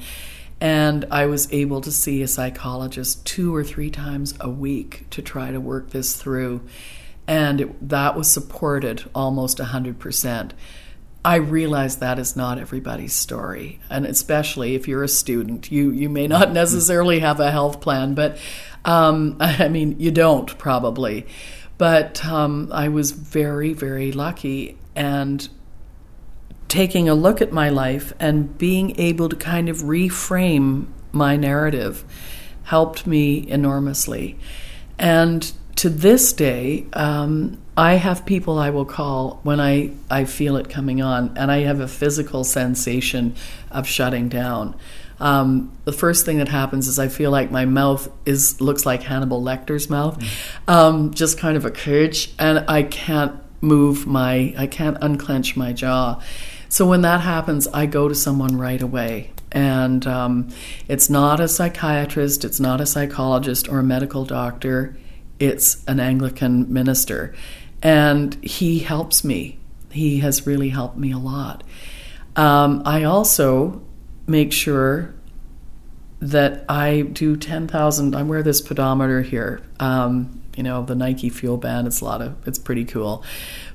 and 0.61 1.07
I 1.11 1.27
was 1.27 1.51
able 1.53 1.81
to 1.83 1.93
see 1.93 2.21
a 2.23 2.29
psychologist 2.29 3.25
two 3.25 3.55
or 3.55 3.63
three 3.63 3.91
times 3.91 4.35
a 4.41 4.51
week 4.51 5.07
to 5.11 5.23
try 5.23 5.53
to 5.53 5.61
work 5.61 5.91
this 5.91 6.17
through, 6.17 6.63
and 7.29 7.61
it, 7.61 7.89
that 7.89 8.17
was 8.17 8.31
supported 8.31 9.09
almost 9.15 9.61
hundred 9.61 10.01
percent. 10.01 10.53
I 11.25 11.37
realize 11.37 11.97
that 11.97 12.19
is 12.19 12.35
not 12.35 12.59
everybody's 12.59 13.13
story, 13.13 13.81
and 13.91 14.07
especially 14.07 14.75
if 14.75 14.89
you're 14.89 15.03
a 15.03 15.09
student, 15.09 15.71
you 15.71 15.91
you 15.91 16.09
may 16.09 16.27
not 16.27 16.53
necessarily 16.53 17.19
have 17.21 17.41
a 17.41 17.51
health 17.51 17.81
plan, 17.81 18.15
but 18.15 18.39
um, 18.85 19.37
I 19.41 19.69
mean 19.69 19.97
you 19.99 20.11
don't 20.11 20.57
probably. 20.59 21.27
But 21.77 22.25
um, 22.27 22.71
I 22.73 22.89
was 22.89 23.13
very 23.13 23.75
very 23.75 24.13
lucky, 24.13 24.79
and 24.95 25.47
taking 26.69 27.09
a 27.09 27.15
look 27.15 27.43
at 27.43 27.53
my 27.53 27.69
life 27.69 28.13
and 28.19 28.57
being 28.57 28.99
able 28.99 29.29
to 29.29 29.37
kind 29.37 29.69
of 29.69 29.79
reframe 29.79 30.87
my 31.11 31.37
narrative 31.37 32.05
helped 32.65 33.07
me 33.07 33.47
enormously, 33.49 34.39
and 34.99 35.53
to 35.81 35.89
this 35.89 36.35
day, 36.35 36.85
um, 36.93 37.59
I 37.75 37.95
have 37.95 38.27
people 38.27 38.59
I 38.59 38.69
will 38.69 38.85
call 38.85 39.41
when 39.45 39.61
I, 39.61 39.93
I 40.11 40.27
feel 40.27 40.59
it 40.59 40.69
coming 40.69 41.01
on, 41.01 41.39
and 41.39 41.51
I 41.51 41.61
have 41.61 41.81
a 41.81 41.89
physical 41.89 42.45
sensation 42.45 43.35
of 43.71 43.87
shutting 43.87 44.29
down. 44.29 44.77
Um, 45.21 45.73
the 45.87 45.93
first 45.95 46.27
thing 46.27 46.37
that 46.37 46.49
happens 46.49 46.87
is 46.87 46.99
I 46.99 47.09
feel 47.09 47.31
like 47.31 47.51
my 47.51 47.65
mouth 47.65 48.13
is 48.27 48.61
looks 48.61 48.85
like 48.85 49.05
Hannibal 49.05 49.43
Lecter's 49.43 49.89
mouth, 49.89 50.19
mm. 50.19 50.71
um, 50.71 51.15
just 51.15 51.39
kind 51.39 51.57
of 51.57 51.65
a 51.65 51.71
cage, 51.71 52.35
and 52.39 52.63
I 52.69 52.83
can't 52.83 53.41
move 53.63 54.07
my, 54.07 54.55
I 54.59 54.67
can't 54.67 54.99
unclench 55.01 55.57
my 55.57 55.73
jaw. 55.73 56.21
So 56.69 56.87
when 56.87 57.01
that 57.03 57.23
happens, 57.23 57.67
I 57.69 57.87
go 57.87 58.07
to 58.07 58.15
someone 58.15 58.59
right 58.59 58.83
away. 58.83 59.33
And 59.51 60.07
um, 60.07 60.51
it's 60.89 61.09
not 61.09 61.41
a 61.41 61.49
psychiatrist, 61.49 62.45
it's 62.45 62.61
not 62.61 62.83
a 62.83 62.87
psychologist 62.87 63.67
or 63.67 63.79
a 63.79 63.83
medical 63.83 64.27
doctor, 64.27 64.95
it's 65.41 65.83
an 65.87 65.99
Anglican 65.99 66.73
minister. 66.73 67.35
And 67.83 68.35
he 68.45 68.79
helps 68.81 69.25
me. 69.25 69.59
He 69.91 70.19
has 70.19 70.47
really 70.47 70.69
helped 70.69 70.97
me 70.97 71.11
a 71.11 71.19
lot. 71.19 71.65
Um, 72.37 72.83
I 72.85 73.05
also 73.05 73.83
make 74.27 74.53
sure 74.53 75.15
that 76.21 76.65
I 76.69 77.03
do 77.03 77.37
10,000. 77.37 78.15
I 78.15 78.23
wear 78.23 78.43
this 78.43 78.61
pedometer 78.61 79.23
here. 79.23 79.63
Um, 79.81 80.43
you 80.57 80.63
know, 80.63 80.85
the 80.85 80.95
Nike 80.95 81.31
Fuel 81.31 81.57
Band. 81.57 81.87
It's 81.87 82.03
a 82.03 82.05
lot 82.05 82.21
of, 82.21 82.37
it's 82.47 82.59
pretty 82.59 82.85
cool. 82.85 83.25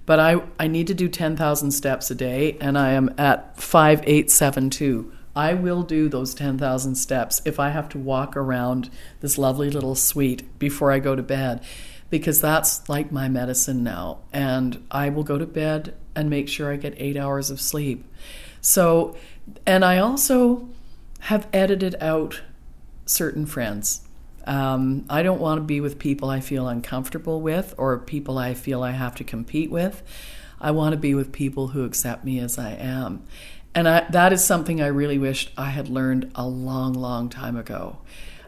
But 0.05 0.19
I, 0.19 0.41
I 0.60 0.67
need 0.67 0.88
to 0.88 0.93
do 0.93 1.10
10,000 1.10 1.72
steps 1.72 2.12
a 2.12 2.15
day, 2.15 2.57
and 2.62 2.77
I 2.77 2.91
am 2.91 3.13
at 3.17 3.60
5872. 3.60 5.12
I 5.36 5.54
will 5.54 5.84
do 5.84 6.08
those 6.08 6.34
10,000 6.34 6.96
steps 6.96 7.42
if 7.46 7.60
I 7.60 7.70
have 7.70 7.89
to 7.89 7.98
walk 7.98 8.38
around 8.38 8.89
this 9.20 9.38
lovely 9.38 9.70
little 9.70 9.96
suite 9.96 10.58
before 10.58 10.92
I 10.92 11.00
go 11.00 11.15
to 11.15 11.24
bed, 11.24 11.63
because 12.10 12.39
that's 12.39 12.88
like 12.88 13.12
my 13.12 13.27
medicine 13.27 13.84
now. 13.84 14.20
And 14.32 14.86
I 14.89 15.10
will 15.10 15.24
go 15.24 15.38
to 15.38 15.46
bed 15.46 15.94
and 16.15 16.30
make 16.30 16.48
sure 16.48 16.72
I 16.72 16.77
get 16.77 16.94
eight 16.98 17.18
hours 17.18 17.50
of 17.50 17.60
sleep. 17.60 18.06
So, 18.62 19.15
and 19.65 19.84
I 19.84 19.98
also 19.98 20.70
have 21.22 21.48
edited 21.51 21.96
out 22.00 22.42
certain 23.06 23.46
friends. 23.46 24.01
Um, 24.48 25.06
I 25.10 25.24
don't 25.24 25.42
want 25.42 25.60
to 25.60 25.63
be 25.63 25.82
with 25.82 26.00
people 26.00 26.30
I 26.30 26.39
feel 26.39 26.68
uncomfortable 26.68 27.42
with 27.42 27.74
or 27.77 27.98
people 27.98 28.38
I 28.38 28.54
feel 28.54 28.84
I 28.84 28.92
have 28.92 29.15
to 29.15 29.24
compete 29.24 29.72
with. 29.72 30.04
I 30.62 30.72
want 30.72 30.94
to 30.94 30.98
be 30.98 31.13
with 31.13 31.32
people 31.32 31.70
who 31.70 31.84
accept 31.84 32.24
me 32.24 32.39
as 32.39 32.58
I 32.58 32.72
am. 32.72 33.25
And 33.75 33.89
I, 33.89 34.05
that 34.10 34.32
is 34.32 34.44
something 34.44 34.82
I 34.82 34.88
really 34.88 35.17
wished 35.17 35.51
I 35.58 35.70
had 35.70 35.89
learned 35.89 36.32
a 36.34 36.48
long, 36.48 36.94
long 36.94 37.29
time 37.29 37.58
ago. 37.58 37.98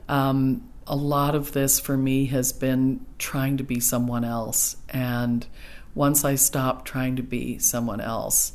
Um, 0.08 0.70
a 0.88 0.96
lot 0.96 1.36
of 1.36 1.52
this 1.52 1.82
for 1.82 1.98
me 1.98 2.28
has 2.28 2.54
been 2.54 3.06
trying 3.20 3.58
to 3.58 3.64
be 3.64 3.82
someone 3.82 4.24
else. 4.24 4.78
And 4.88 5.46
once 5.94 6.24
I 6.24 6.36
stopped 6.36 6.86
trying 6.86 7.18
to 7.18 7.24
be 7.24 7.60
someone 7.60 8.00
else, 8.00 8.54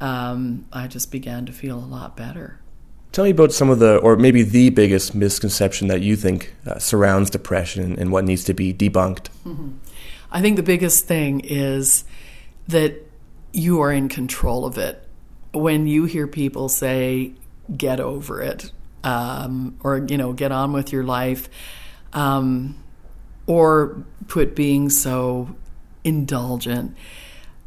um, 0.00 0.66
I 0.72 0.86
just 0.86 1.10
began 1.10 1.46
to 1.46 1.52
feel 1.52 1.78
a 1.78 1.80
lot 1.84 2.16
better. 2.16 2.60
Tell 3.10 3.24
me 3.24 3.30
about 3.30 3.52
some 3.52 3.70
of 3.70 3.80
the, 3.80 3.96
or 3.98 4.16
maybe 4.16 4.42
the 4.42 4.70
biggest 4.70 5.14
misconception 5.14 5.88
that 5.88 6.00
you 6.00 6.14
think 6.14 6.54
uh, 6.66 6.78
surrounds 6.78 7.30
depression 7.30 7.98
and 7.98 8.12
what 8.12 8.24
needs 8.24 8.44
to 8.44 8.54
be 8.54 8.72
debunked. 8.72 9.28
Mm-hmm. 9.44 9.70
I 10.30 10.40
think 10.40 10.56
the 10.56 10.62
biggest 10.62 11.06
thing 11.06 11.40
is 11.40 12.04
that 12.68 12.94
you 13.52 13.80
are 13.80 13.92
in 13.92 14.08
control 14.08 14.64
of 14.64 14.78
it. 14.78 15.03
When 15.54 15.86
you 15.86 16.04
hear 16.04 16.26
people 16.26 16.68
say, 16.68 17.32
get 17.74 18.00
over 18.00 18.42
it, 18.42 18.72
um, 19.02 19.78
or, 19.82 20.04
you 20.08 20.18
know, 20.18 20.32
get 20.32 20.52
on 20.52 20.72
with 20.72 20.92
your 20.92 21.04
life, 21.04 21.48
um, 22.12 22.82
or 23.46 24.04
put 24.28 24.56
being 24.56 24.90
so 24.90 25.54
indulgent, 26.02 26.96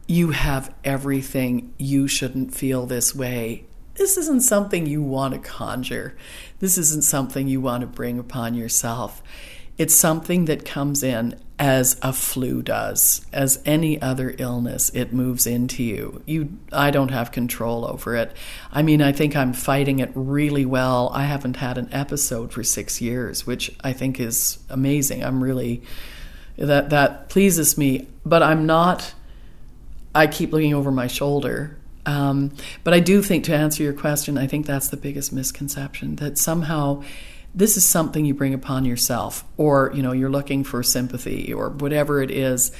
you 0.07 0.31
have 0.31 0.73
everything. 0.83 1.73
You 1.77 2.07
shouldn't 2.07 2.53
feel 2.53 2.85
this 2.85 3.15
way 3.15 3.67
this 3.97 4.15
isn't 4.15 4.41
something 4.41 4.85
you 4.85 5.01
want 5.01 5.33
to 5.33 5.39
conjure. 5.39 6.15
This 6.59 6.77
isn't 6.77 7.03
something 7.03 7.47
you 7.47 7.59
want 7.59 7.81
to 7.81 7.87
bring 7.87 8.19
upon 8.19 8.53
yourself. 8.53 9.23
It's 9.77 9.95
something 9.95 10.45
that 10.45 10.65
comes 10.65 11.03
in 11.03 11.39
as 11.59 11.99
a 12.03 12.13
flu 12.13 12.61
does, 12.61 13.25
as 13.33 13.61
any 13.65 13.99
other 14.01 14.35
illness, 14.37 14.91
it 14.93 15.11
moves 15.11 15.47
into 15.47 15.83
you. 15.83 16.21
You 16.25 16.57
I 16.71 16.91
don't 16.91 17.09
have 17.09 17.31
control 17.31 17.85
over 17.85 18.15
it. 18.15 18.31
I 18.71 18.83
mean, 18.83 19.01
I 19.01 19.11
think 19.11 19.35
I'm 19.35 19.53
fighting 19.53 19.99
it 19.99 20.11
really 20.13 20.65
well. 20.65 21.09
I 21.13 21.23
haven't 21.23 21.57
had 21.57 21.77
an 21.77 21.89
episode 21.91 22.53
for 22.53 22.63
6 22.63 23.01
years, 23.01 23.47
which 23.47 23.75
I 23.83 23.93
think 23.93 24.19
is 24.19 24.59
amazing. 24.69 25.23
I'm 25.23 25.43
really 25.43 25.81
that 26.57 26.91
that 26.91 27.29
pleases 27.29 27.77
me, 27.77 28.07
but 28.25 28.43
I'm 28.43 28.65
not 28.65 29.13
I 30.13 30.27
keep 30.27 30.51
looking 30.51 30.73
over 30.73 30.91
my 30.91 31.07
shoulder 31.07 31.77
um, 32.07 32.53
but 32.85 32.93
I 32.93 33.01
do 33.01 33.21
think, 33.21 33.43
to 33.45 33.55
answer 33.55 33.83
your 33.83 33.93
question, 33.93 34.37
I 34.37 34.47
think 34.47 34.65
that's 34.65 34.87
the 34.87 34.97
biggest 34.97 35.33
misconception 35.33 36.15
that 36.15 36.37
somehow 36.37 37.03
this 37.57 37.75
is 37.75 37.83
something 37.83 38.23
you 38.23 38.35
bring 38.35 38.53
upon 38.53 38.85
yourself, 38.85 39.43
or 39.57 39.91
you 39.95 40.03
know, 40.03 40.11
you're 40.11 40.29
looking 40.29 40.63
for 40.63 40.83
sympathy 40.83 41.51
or 41.51 41.69
whatever 41.69 42.21
it 42.21 42.29
is. 42.29 42.71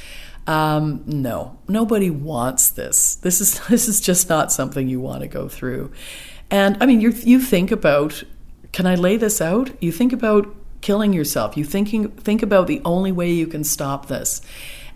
Um, 0.46 1.04
no, 1.08 1.58
nobody 1.68 2.12
wants 2.12 2.70
this. 2.70 3.16
This 3.16 3.42
is 3.42 3.60
this 3.68 3.88
is 3.88 4.00
just 4.00 4.30
not 4.30 4.52
something 4.52 4.88
you 4.88 5.00
want 5.02 5.22
to 5.22 5.28
go 5.28 5.50
through. 5.50 5.92
And 6.52 6.78
I 6.80 6.86
mean, 6.86 7.02
you 7.02 7.10
you 7.10 7.42
think 7.42 7.72
about, 7.72 8.24
can 8.72 8.86
I 8.86 8.94
lay 8.94 9.18
this 9.18 9.42
out? 9.42 9.72
You 9.82 9.92
think 9.92 10.14
about 10.14 10.56
killing 10.82 11.12
yourself. 11.12 11.58
You 11.58 11.66
thinking 11.66 12.10
think 12.12 12.44
about 12.44 12.68
the 12.68 12.82
only 12.86 13.12
way 13.12 13.32
you 13.32 13.48
can 13.48 13.64
stop 13.64 14.08
this. 14.08 14.42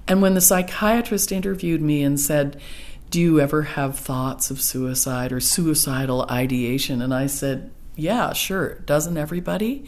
And 0.07 0.21
when 0.21 0.35
the 0.35 0.41
psychiatrist 0.41 1.31
interviewed 1.31 1.81
me 1.81 2.03
and 2.03 2.19
said, 2.19 2.61
do 3.09 3.19
you 3.19 3.39
ever 3.39 3.63
have 3.63 3.97
thoughts 3.97 4.51
of 4.51 4.61
suicide 4.61 5.31
or 5.31 5.39
suicidal 5.39 6.25
ideation? 6.29 7.01
And 7.01 7.13
I 7.13 7.27
said, 7.27 7.71
Yeah, 7.95 8.33
sure. 8.33 8.75
Doesn't 8.79 9.17
everybody? 9.17 9.85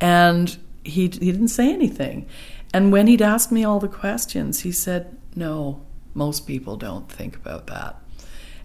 And 0.00 0.56
he, 0.84 1.02
he 1.02 1.08
didn't 1.08 1.48
say 1.48 1.72
anything. 1.72 2.26
And 2.74 2.92
when 2.92 3.06
he'd 3.06 3.22
asked 3.22 3.52
me 3.52 3.64
all 3.64 3.80
the 3.80 3.88
questions, 3.88 4.60
he 4.60 4.72
said, 4.72 5.16
No, 5.34 5.82
most 6.14 6.46
people 6.46 6.76
don't 6.76 7.10
think 7.10 7.36
about 7.36 7.66
that. 7.66 8.00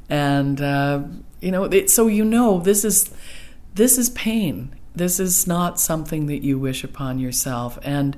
And, 0.10 0.62
uh, 0.62 1.04
you 1.42 1.52
know, 1.52 1.66
it, 1.66 1.90
so 1.90 2.08
you 2.08 2.24
know, 2.24 2.60
this 2.60 2.86
is, 2.86 3.14
this 3.74 3.98
is 3.98 4.10
pain. 4.12 4.74
This 4.96 5.20
is 5.20 5.46
not 5.46 5.80
something 5.80 6.28
that 6.28 6.44
you 6.44 6.58
wish 6.58 6.84
upon 6.84 7.20
yourself. 7.20 7.78
And, 7.84 8.18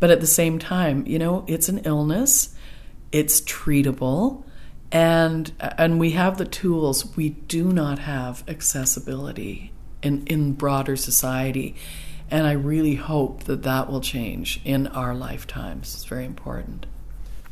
but 0.00 0.10
at 0.10 0.20
the 0.20 0.26
same 0.26 0.58
time, 0.58 1.06
you 1.06 1.18
know, 1.18 1.44
it's 1.46 1.68
an 1.68 1.78
illness, 1.84 2.54
it's 3.12 3.40
treatable 3.42 4.44
and 4.92 5.52
and 5.60 5.98
we 5.98 6.12
have 6.12 6.38
the 6.38 6.44
tools 6.44 7.16
we 7.16 7.30
do 7.30 7.72
not 7.72 7.98
have 8.00 8.44
accessibility 8.48 9.72
in 10.06 10.26
in 10.26 10.52
broader 10.52 10.96
society 10.96 11.74
and 12.30 12.46
i 12.46 12.52
really 12.52 12.94
hope 12.94 13.44
that 13.44 13.62
that 13.62 13.90
will 13.90 14.00
change 14.00 14.60
in 14.64 14.86
our 14.88 15.14
lifetimes 15.14 15.94
it's 15.94 16.04
very 16.04 16.24
important 16.24 16.86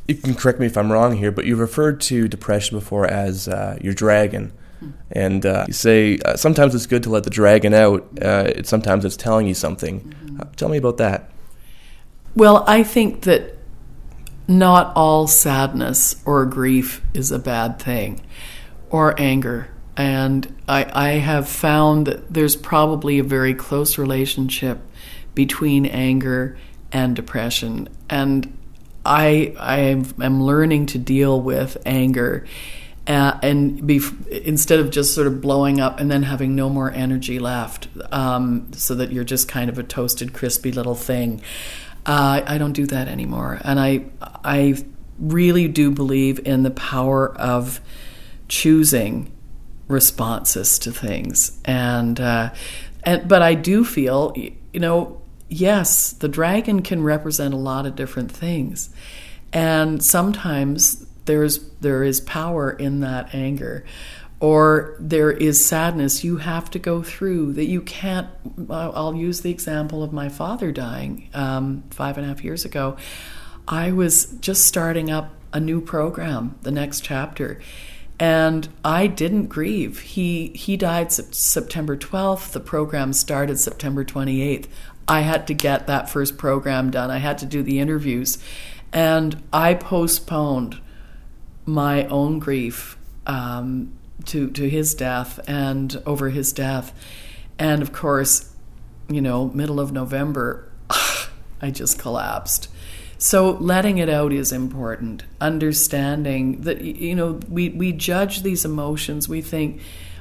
you 0.09 0.15
can 0.15 0.35
correct 0.35 0.59
me 0.61 0.67
if 0.67 0.77
i'm 0.77 0.91
wrong 0.91 1.17
here 1.17 1.31
but 1.31 1.45
you 1.45 1.57
referred 1.57 2.01
to 2.01 2.29
depression 2.29 2.79
before 2.79 3.07
as 3.07 3.49
uh, 3.49 3.77
your 3.81 3.95
dragon 3.95 4.53
hmm. 4.81 4.91
and 5.11 5.45
uh, 5.45 5.65
you 5.67 5.73
say 5.73 6.19
uh, 6.25 6.37
sometimes 6.37 6.75
it's 6.75 6.87
good 6.87 7.03
to 7.03 7.11
let 7.11 7.25
the 7.25 7.31
dragon 7.31 7.75
out 7.75 8.07
uh, 8.23 8.45
it, 8.55 8.67
sometimes 8.67 9.05
it's 9.05 9.17
telling 9.17 9.47
you 9.47 9.55
something 9.55 10.01
mm-hmm. 10.01 10.21
Uh, 10.41 10.45
tell 10.57 10.69
me 10.69 10.77
about 10.77 10.97
that 10.97 11.31
well 12.35 12.65
i 12.67 12.83
think 12.83 13.23
that 13.23 13.55
not 14.47 14.93
all 14.95 15.27
sadness 15.27 16.23
or 16.27 16.45
grief 16.47 17.03
is 17.15 17.33
a 17.33 17.39
bad 17.39 17.79
thing, 17.79 18.21
or 18.91 19.19
anger. 19.21 19.69
And 19.97 20.55
I, 20.69 20.87
I 20.93 21.09
have 21.19 21.49
found 21.49 22.07
that 22.07 22.33
there's 22.33 22.57
probably 22.57 23.19
a 23.19 23.25
very 23.25 23.55
close 23.55 23.99
relationship 23.99 24.81
between 25.35 25.87
anger 25.87 26.57
and 26.93 27.15
depression. 27.15 27.89
And 28.09 28.57
I, 29.07 29.55
I 29.59 29.79
am 29.79 30.43
learning 30.43 30.87
to 30.87 30.99
deal 30.99 31.41
with 31.41 31.77
anger. 31.85 32.47
Uh, 33.07 33.39
and 33.43 33.87
be, 33.87 34.01
instead 34.31 34.81
of 34.81 34.91
just 34.91 35.15
sort 35.15 35.27
of 35.27 35.43
blowing 35.43 35.79
up 35.79 36.01
and 36.01 36.11
then 36.11 36.23
having 36.23 36.55
no 36.55 36.71
more 36.71 36.91
energy 36.91 37.39
left, 37.39 37.87
um, 38.11 38.73
so 38.73 38.95
that 38.95 39.13
you're 39.13 39.25
just 39.25 39.47
kind 39.47 39.69
of 39.69 39.79
a 39.79 39.83
toasted, 39.83 40.33
crispy 40.33 40.73
little 40.73 40.95
thing. 40.95 41.43
Uh, 42.07 42.41
I 42.47 42.57
don't 42.57 42.73
do 42.73 42.87
that 42.87 43.09
anymore, 43.09 43.61
and 43.63 43.79
I 43.79 44.07
I 44.43 44.83
really 45.19 45.69
do 45.69 45.91
believe 45.91 46.47
in 46.47 46.63
the 46.63 46.71
power 46.71 47.35
of 47.37 47.83
choosing 48.49 49.31
responses 49.89 50.79
to 50.81 50.93
things, 50.93 51.59
and 51.65 52.21
uh, 52.21 52.53
and 53.03 53.29
but 53.29 53.43
I 53.43 53.55
do 53.55 53.85
feel 53.85 54.33
you 54.37 54.81
know 54.81 55.21
yes, 55.49 56.13
the 56.13 56.29
dragon 56.29 56.83
can 56.83 57.03
represent 57.03 57.55
a 57.55 57.59
lot 57.59 57.87
of 57.87 57.97
different 57.97 58.33
things, 58.33 58.91
and 59.53 60.03
sometimes 60.03 61.07
there's 61.25 61.59
there 61.81 62.05
is 62.05 62.21
power 62.21 62.71
in 62.71 63.01
that 63.01 63.35
anger 63.35 63.85
or 64.41 64.95
there 64.99 65.31
is 65.31 65.65
sadness 65.65 66.23
you 66.23 66.37
have 66.37 66.71
to 66.71 66.79
go 66.79 67.03
through 67.03 67.55
that 67.55 67.65
you 67.65 67.81
can't. 67.81 68.29
I'll 68.69 69.15
use 69.15 69.41
the 69.41 69.51
example 69.51 70.03
of 70.03 70.13
my 70.13 70.29
father 70.29 70.71
dying 70.71 71.31
um, 71.33 71.83
five 71.89 72.19
and 72.19 72.27
a 72.27 72.29
half 72.29 72.45
years 72.45 72.67
ago. 72.67 72.99
I 73.67 73.93
was 73.93 74.27
just 74.41 74.67
starting 74.67 75.11
up 75.11 75.31
a 75.55 75.61
new 75.61 75.81
program, 75.81 76.59
the 76.61 76.71
next 76.71 77.01
chapter. 77.01 77.59
And 78.19 78.69
I 78.85 79.09
didn't 79.09 79.47
grieve. 79.47 80.01
He 80.01 80.49
he 80.55 80.77
died 80.77 81.11
September 81.11 81.97
12th. 81.97 82.53
The 82.53 82.61
program 82.61 83.13
started 83.13 83.59
September 83.59 84.05
28th. 84.05 84.69
I 85.07 85.21
had 85.21 85.47
to 85.49 85.55
get 85.55 85.87
that 85.87 86.09
first 86.09 86.39
program 86.39 86.91
done. 86.91 87.11
I 87.11 87.19
had 87.19 87.39
to 87.39 87.47
do 87.47 87.63
the 87.63 87.81
interviews. 87.81 88.39
And 88.93 89.43
I 89.53 89.75
postponed 89.75 90.81
my 91.67 92.07
own 92.07 92.39
grief 92.39 92.97
um, 93.27 93.93
to, 94.27 94.51
to 94.51 94.69
his 94.69 94.95
death 94.95 95.41
and 95.49 96.01
over 96.07 96.31
his 96.31 96.53
death. 96.53 96.93
And 97.59 97.83
of 97.83 97.93
course, 97.93 98.55
you 99.09 99.21
know, 99.21 99.49
middle 99.49 99.81
of 99.81 99.93
November, 99.93 100.71
I 101.61 101.71
just 101.71 101.99
collapsed. 101.99 102.69
So 103.25 103.53
letting 103.53 103.97
it 103.97 104.11
out 104.11 104.35
is 104.35 104.53
important. 104.53 105.25
Understanding 105.41 106.61
that 106.61 106.83
you 106.83 107.15
know 107.15 107.41
we 107.49 107.71
we 107.71 107.91
judge 107.91 108.43
these 108.43 108.67
emotions. 108.67 109.31
We 109.31 109.41
think, 109.41 109.81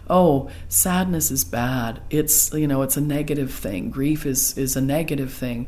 oh, 0.10 0.50
sadness 0.70 1.30
is 1.30 1.44
bad. 1.44 2.02
It's 2.10 2.54
you 2.54 2.66
know 2.66 2.82
it's 2.82 2.96
a 2.96 3.02
negative 3.02 3.54
thing. 3.54 3.90
Grief 3.90 4.26
is 4.26 4.58
is 4.58 4.78
a 4.78 4.82
negative 4.82 5.34
thing. 5.34 5.68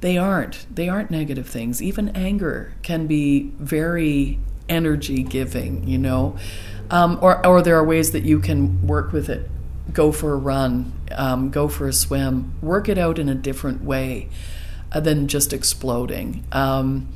They 0.00 0.16
aren't. 0.16 0.64
They 0.74 0.88
aren't 0.88 1.10
negative 1.10 1.46
things. 1.46 1.82
Even 1.82 2.16
anger 2.16 2.72
can 2.80 3.06
be 3.06 3.52
very 3.58 4.38
energy 4.66 5.22
giving. 5.22 5.86
You 5.86 5.98
know, 5.98 6.38
um, 6.90 7.18
or 7.20 7.46
or 7.46 7.60
there 7.60 7.76
are 7.76 7.84
ways 7.84 8.12
that 8.12 8.22
you 8.22 8.40
can 8.40 8.86
work 8.86 9.12
with 9.12 9.28
it. 9.28 9.50
Go 9.92 10.12
for 10.12 10.32
a 10.32 10.38
run. 10.38 10.94
Um, 11.14 11.50
go 11.50 11.68
for 11.68 11.88
a 11.88 11.92
swim. 11.92 12.54
Work 12.62 12.88
it 12.88 12.96
out 12.96 13.18
in 13.18 13.28
a 13.28 13.34
different 13.34 13.84
way 13.84 14.30
than 14.94 15.28
just 15.28 15.52
exploding. 15.52 16.44
Um, 16.52 17.08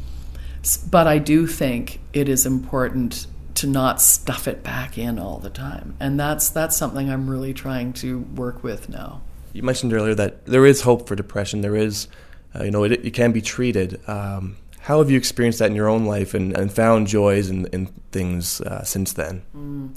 but 0.91 1.07
I 1.07 1.19
do 1.19 1.47
think 1.47 2.01
it 2.13 2.29
is 2.29 2.47
important 2.47 3.27
to 3.57 3.67
not 3.67 4.01
stuff 4.01 4.49
it 4.49 4.63
back 4.63 4.99
in 4.99 5.19
all 5.19 5.39
the 5.39 5.51
time, 5.51 5.97
and 6.01 6.19
that's 6.19 6.51
that's 6.51 6.77
something 6.77 7.11
I'm 7.11 7.29
really 7.29 7.55
trying 7.55 7.93
to 7.95 8.21
work 8.21 8.63
with 8.63 8.89
now. 8.89 9.23
You 9.53 9.63
mentioned 9.63 9.93
earlier 9.93 10.15
that 10.15 10.47
there 10.47 10.67
is 10.67 10.83
hope 10.83 11.07
for 11.07 11.15
depression. 11.15 11.61
There 11.61 11.77
is, 11.77 12.09
uh, 12.55 12.65
you 12.65 12.73
know, 12.73 12.83
it, 12.85 12.93
it, 12.93 13.15
can 13.15 13.31
be 13.31 13.41
treated. 13.41 14.01
Um, 14.09 14.57
how 14.81 14.99
have 14.99 15.11
you 15.11 15.17
experienced 15.17 15.61
that 15.61 15.71
in 15.71 15.77
your 15.77 15.89
own 15.89 16.07
life 16.07 16.35
and, 16.35 16.57
and 16.57 16.73
found 16.73 17.07
joys 17.07 17.49
in, 17.49 17.67
in 17.67 17.87
things 18.11 18.61
uh, 18.63 18.83
since 18.83 19.13
then? 19.13 19.43
Mm. 19.57 19.95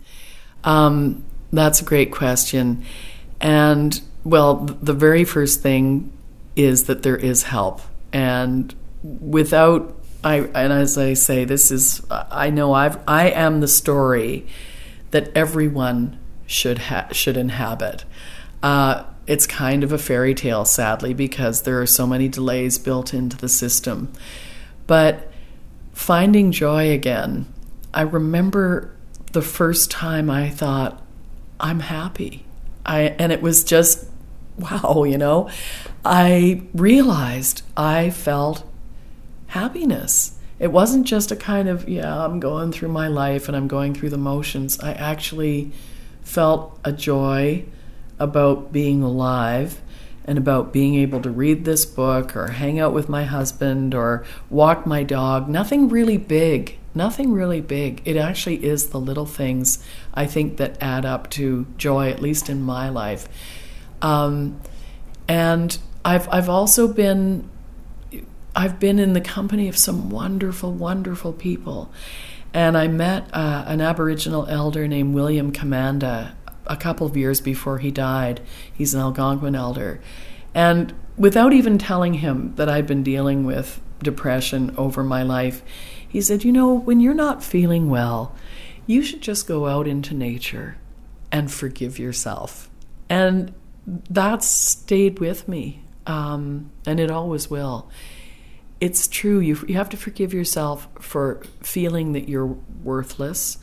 Um, 0.63 1.26
that's 1.52 1.82
a 1.82 1.86
great 1.86 2.12
question. 2.12 2.86
And 3.42 4.00
well, 4.24 4.56
the 4.56 4.94
very 4.94 5.24
first 5.24 5.62
thing 5.62 6.12
is 6.58 6.86
that 6.86 7.04
there 7.04 7.15
is 7.15 7.43
help. 7.43 7.82
And 8.12 8.74
without 9.04 9.96
I 10.24 10.39
and 10.39 10.74
as 10.74 10.98
I 10.98 11.13
say, 11.13 11.46
this 11.46 11.72
is 11.72 12.06
I 12.12 12.50
know 12.50 12.74
I've 12.74 12.98
I 13.08 13.30
am 13.30 13.62
the 13.62 13.67
story 13.67 14.48
that 15.12 15.32
everyone 15.36 16.20
should 16.48 16.80
ha- 16.80 17.10
should 17.12 17.38
inhabit. 17.38 18.04
Uh, 18.62 19.04
it's 19.28 19.46
kind 19.46 19.84
of 19.84 19.91
a 19.91 19.98
fairy 19.98 20.34
tale, 20.34 20.65
sadly, 20.65 21.13
because 21.13 21.62
there 21.62 21.82
are 21.82 21.86
so 21.86 22.08
many 22.08 22.28
delays 22.28 22.80
built 22.80 23.13
into 23.13 23.38
the 23.38 23.50
system. 23.50 24.12
But 24.88 25.30
finding 25.93 26.52
joy 26.52 26.91
again, 26.91 27.46
I 27.93 28.02
remember 28.02 28.96
the 29.34 29.41
first 29.41 29.91
time 29.91 30.30
I 30.30 30.50
thought, 30.50 31.02
I'm 31.60 31.82
happy. 31.82 32.46
I, 32.86 33.15
and 33.20 33.32
it 33.34 33.41
was 33.41 33.65
just 33.65 34.07
wow, 34.58 35.04
you 35.08 35.17
know, 35.17 35.50
I 36.04 36.63
realized 36.74 37.63
I 37.76 38.10
felt 38.10 38.63
happiness. 39.48 40.38
It 40.60 40.72
wasn't 40.72 41.06
just 41.06 41.32
a 41.32 41.36
kind 41.36 41.70
of, 41.70 41.88
yeah, 41.88 42.26
I'm 42.26 42.39
going 42.39 42.72
through 42.72 42.89
my 42.89 43.08
life 43.08 43.48
and 43.48 43.56
I'm 43.56 43.67
going 43.67 43.93
through 43.93 44.10
the 44.10 44.17
motions. 44.17 44.80
I 44.80 44.93
actually 44.93 45.72
felt 46.24 46.80
a 46.84 46.91
joy 46.91 47.65
about 48.20 48.72
being 48.72 49.04
alive 49.04 49.82
and 50.26 50.38
about 50.38 50.74
being 50.74 50.96
able 50.96 51.22
to 51.22 51.30
read 51.30 51.63
this 51.63 51.86
book 51.86 52.36
or 52.36 52.48
hang 52.48 52.80
out 52.80 52.93
with 52.93 53.08
my 53.08 53.24
husband 53.24 53.96
or 53.96 54.26
walk 54.50 54.86
my 54.86 55.04
dog. 55.04 55.48
Nothing 55.48 55.88
really 55.88 56.17
big. 56.17 56.78
Nothing 56.93 57.32
really 57.32 57.62
big. 57.62 58.02
It 58.06 58.17
actually 58.17 58.65
is 58.65 58.89
the 58.89 59.00
little 59.00 59.26
things 59.26 59.84
I 60.13 60.26
think 60.26 60.58
that 60.58 60.82
add 60.82 61.06
up 61.06 61.30
to 61.32 61.67
joy, 61.78 62.10
at 62.10 62.22
least 62.22 62.50
in 62.50 62.62
my 62.62 62.89
life. 62.89 63.30
Um, 64.02 64.60
and 65.28 65.78
I've 66.06 66.28
I've 66.30 66.50
also 66.50 66.88
been 66.88 67.50
I've 68.56 68.80
been 68.80 68.98
in 68.98 69.14
the 69.14 69.22
company 69.22 69.68
of 69.68 69.78
some 69.78 70.10
wonderful, 70.10 70.74
wonderful 70.74 71.32
people. 71.32 71.92
And 72.54 72.76
I 72.76 72.88
met 72.88 73.30
uh, 73.32 73.66
an 73.68 73.82
Aboriginal 73.82 74.48
elder 74.48 74.88
named 74.88 75.14
William 75.14 75.52
Commanda 75.52 76.34
a 76.66 76.76
couple 76.76 77.06
of 77.06 77.16
years 77.16 77.40
before 77.40 77.78
he 77.78 77.92
died. 77.92 78.42
He's 78.74 78.96
an 78.96 79.02
Algonquin 79.02 79.54
elder. 79.54 80.02
And 80.56 80.94
without 81.18 81.54
even 81.54 81.78
telling 81.78 82.16
him 82.16 82.56
that 82.56 82.68
I'd 82.68 82.88
been 82.88 83.04
dealing 83.04 83.46
with 83.46 83.80
depression 84.02 84.74
over 84.76 85.04
my 85.04 85.22
life, 85.22 85.62
he 86.08 86.20
said, 86.20 86.44
You 86.44 86.52
know, 86.52 86.74
when 86.74 87.00
you're 87.00 87.14
not 87.14 87.44
feeling 87.44 87.92
well, 87.92 88.36
you 88.88 89.04
should 89.04 89.22
just 89.22 89.48
go 89.48 89.68
out 89.68 89.88
into 89.88 90.16
nature 90.16 90.78
and 91.32 91.52
forgive 91.52 92.00
yourself. 92.00 92.72
And 93.08 93.54
that's 93.88 94.47
stayed 94.47 95.19
with 95.19 95.47
me, 95.47 95.82
um, 96.06 96.71
and 96.86 97.00
it 97.00 97.10
always 97.10 97.50
will. 97.50 97.89
It's 98.80 99.08
true. 99.08 99.39
You 99.39 99.58
you 99.67 99.76
have 99.76 99.89
to 99.89 99.97
forgive 99.97 100.34
yourself 100.34 100.88
for 101.00 101.41
feeling 101.62 102.12
that 102.12 102.28
you're 102.28 102.58
worthless, 102.84 103.58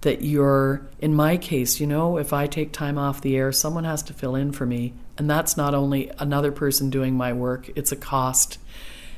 that 0.00 0.22
you're. 0.22 0.88
In 1.00 1.14
my 1.14 1.36
case, 1.36 1.80
you 1.80 1.86
know, 1.86 2.16
if 2.16 2.32
I 2.32 2.46
take 2.46 2.72
time 2.72 2.98
off 2.98 3.20
the 3.20 3.36
air, 3.36 3.52
someone 3.52 3.84
has 3.84 4.02
to 4.04 4.14
fill 4.14 4.34
in 4.34 4.52
for 4.52 4.64
me, 4.64 4.94
and 5.18 5.28
that's 5.28 5.56
not 5.56 5.74
only 5.74 6.10
another 6.18 6.50
person 6.50 6.88
doing 6.88 7.14
my 7.14 7.34
work; 7.34 7.70
it's 7.76 7.92
a 7.92 7.96
cost. 7.96 8.58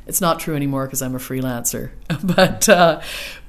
It's 0.07 0.21
not 0.21 0.41
true 0.41 0.57
anymore 0.57 0.87
because 0.87 1.03
I'm 1.03 1.15
a 1.15 1.19
freelancer, 1.19 1.91
but 2.25 2.69
uh, 2.69 3.01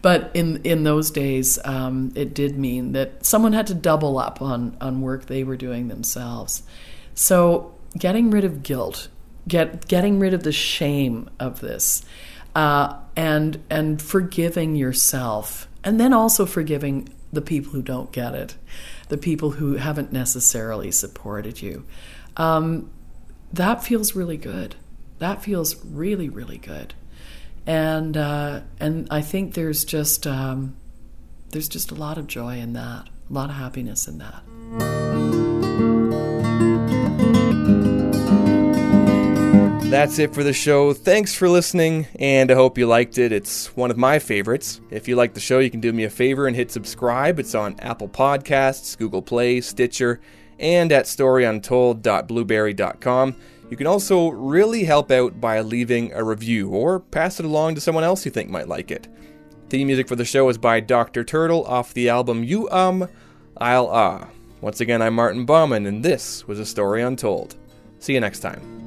but 0.03 0.29
in 0.35 0.61
in 0.63 0.83
those 0.83 1.09
days, 1.09 1.57
um, 1.65 2.11
it 2.15 2.35
did 2.35 2.59
mean 2.59 2.91
that 2.91 3.25
someone 3.25 3.53
had 3.53 3.67
to 3.67 3.73
double 3.73 4.19
up 4.19 4.41
on 4.41 4.77
on 4.79 5.01
work 5.01 5.25
they 5.25 5.43
were 5.43 5.57
doing 5.57 5.87
themselves. 5.87 6.61
So 7.21 7.75
getting 7.95 8.31
rid 8.31 8.43
of 8.43 8.63
guilt, 8.63 9.07
get 9.47 9.87
getting 9.87 10.17
rid 10.17 10.33
of 10.33 10.41
the 10.41 10.51
shame 10.51 11.29
of 11.39 11.59
this, 11.59 12.03
uh, 12.55 12.97
and 13.15 13.61
and 13.69 14.01
forgiving 14.01 14.75
yourself, 14.75 15.67
and 15.83 15.99
then 15.99 16.13
also 16.13 16.47
forgiving 16.47 17.09
the 17.31 17.41
people 17.43 17.73
who 17.73 17.83
don't 17.83 18.11
get 18.11 18.33
it, 18.33 18.55
the 19.09 19.19
people 19.19 19.51
who 19.51 19.75
haven't 19.75 20.11
necessarily 20.11 20.89
supported 20.89 21.61
you. 21.61 21.85
Um, 22.37 22.89
that 23.53 23.83
feels 23.83 24.15
really 24.15 24.37
good. 24.37 24.73
That 25.19 25.43
feels 25.43 25.75
really 25.85 26.27
really 26.27 26.57
good, 26.57 26.95
and 27.67 28.17
uh, 28.17 28.61
and 28.79 29.07
I 29.11 29.21
think 29.21 29.53
there's 29.53 29.85
just 29.85 30.25
um, 30.25 30.75
there's 31.51 31.69
just 31.69 31.91
a 31.91 31.95
lot 31.95 32.17
of 32.17 32.25
joy 32.25 32.57
in 32.57 32.73
that, 32.73 33.09
a 33.29 33.33
lot 33.33 33.51
of 33.51 33.57
happiness 33.57 34.07
in 34.07 34.17
that. 34.17 35.00
That's 39.91 40.19
it 40.19 40.33
for 40.33 40.41
the 40.41 40.53
show. 40.53 40.93
Thanks 40.93 41.35
for 41.35 41.49
listening, 41.49 42.07
and 42.17 42.49
I 42.49 42.53
hope 42.53 42.77
you 42.77 42.87
liked 42.87 43.17
it. 43.17 43.33
It's 43.33 43.75
one 43.75 43.91
of 43.91 43.97
my 43.97 44.19
favorites. 44.19 44.79
If 44.89 45.09
you 45.09 45.17
like 45.17 45.33
the 45.33 45.41
show, 45.41 45.59
you 45.59 45.69
can 45.69 45.81
do 45.81 45.91
me 45.91 46.05
a 46.05 46.09
favor 46.09 46.47
and 46.47 46.55
hit 46.55 46.71
subscribe. 46.71 47.39
It's 47.39 47.53
on 47.53 47.77
Apple 47.79 48.07
Podcasts, 48.07 48.97
Google 48.97 49.21
Play, 49.21 49.59
Stitcher, 49.59 50.21
and 50.59 50.93
at 50.93 51.03
storyuntold.blubrry.com. 51.05 53.35
You 53.69 53.75
can 53.75 53.85
also 53.85 54.29
really 54.29 54.85
help 54.85 55.11
out 55.11 55.41
by 55.41 55.59
leaving 55.59 56.13
a 56.13 56.23
review 56.23 56.69
or 56.69 57.01
pass 57.01 57.41
it 57.41 57.45
along 57.45 57.75
to 57.75 57.81
someone 57.81 58.05
else 58.05 58.23
you 58.23 58.31
think 58.31 58.49
might 58.49 58.69
like 58.69 58.91
it. 58.91 59.09
Theme 59.69 59.87
music 59.87 60.07
for 60.07 60.15
the 60.15 60.23
show 60.23 60.47
is 60.47 60.57
by 60.57 60.79
Dr. 60.79 61.25
Turtle 61.25 61.65
off 61.65 61.93
the 61.93 62.07
album 62.07 62.45
You 62.45 62.69
Um, 62.69 63.09
I'll 63.57 63.89
Ah. 63.89 64.29
Once 64.61 64.79
again, 64.79 65.01
I'm 65.01 65.15
Martin 65.15 65.45
Bauman, 65.45 65.85
and 65.85 66.01
this 66.01 66.47
was 66.47 66.59
A 66.59 66.65
Story 66.65 67.01
Untold. 67.01 67.57
See 67.99 68.13
you 68.13 68.21
next 68.21 68.39
time. 68.39 68.80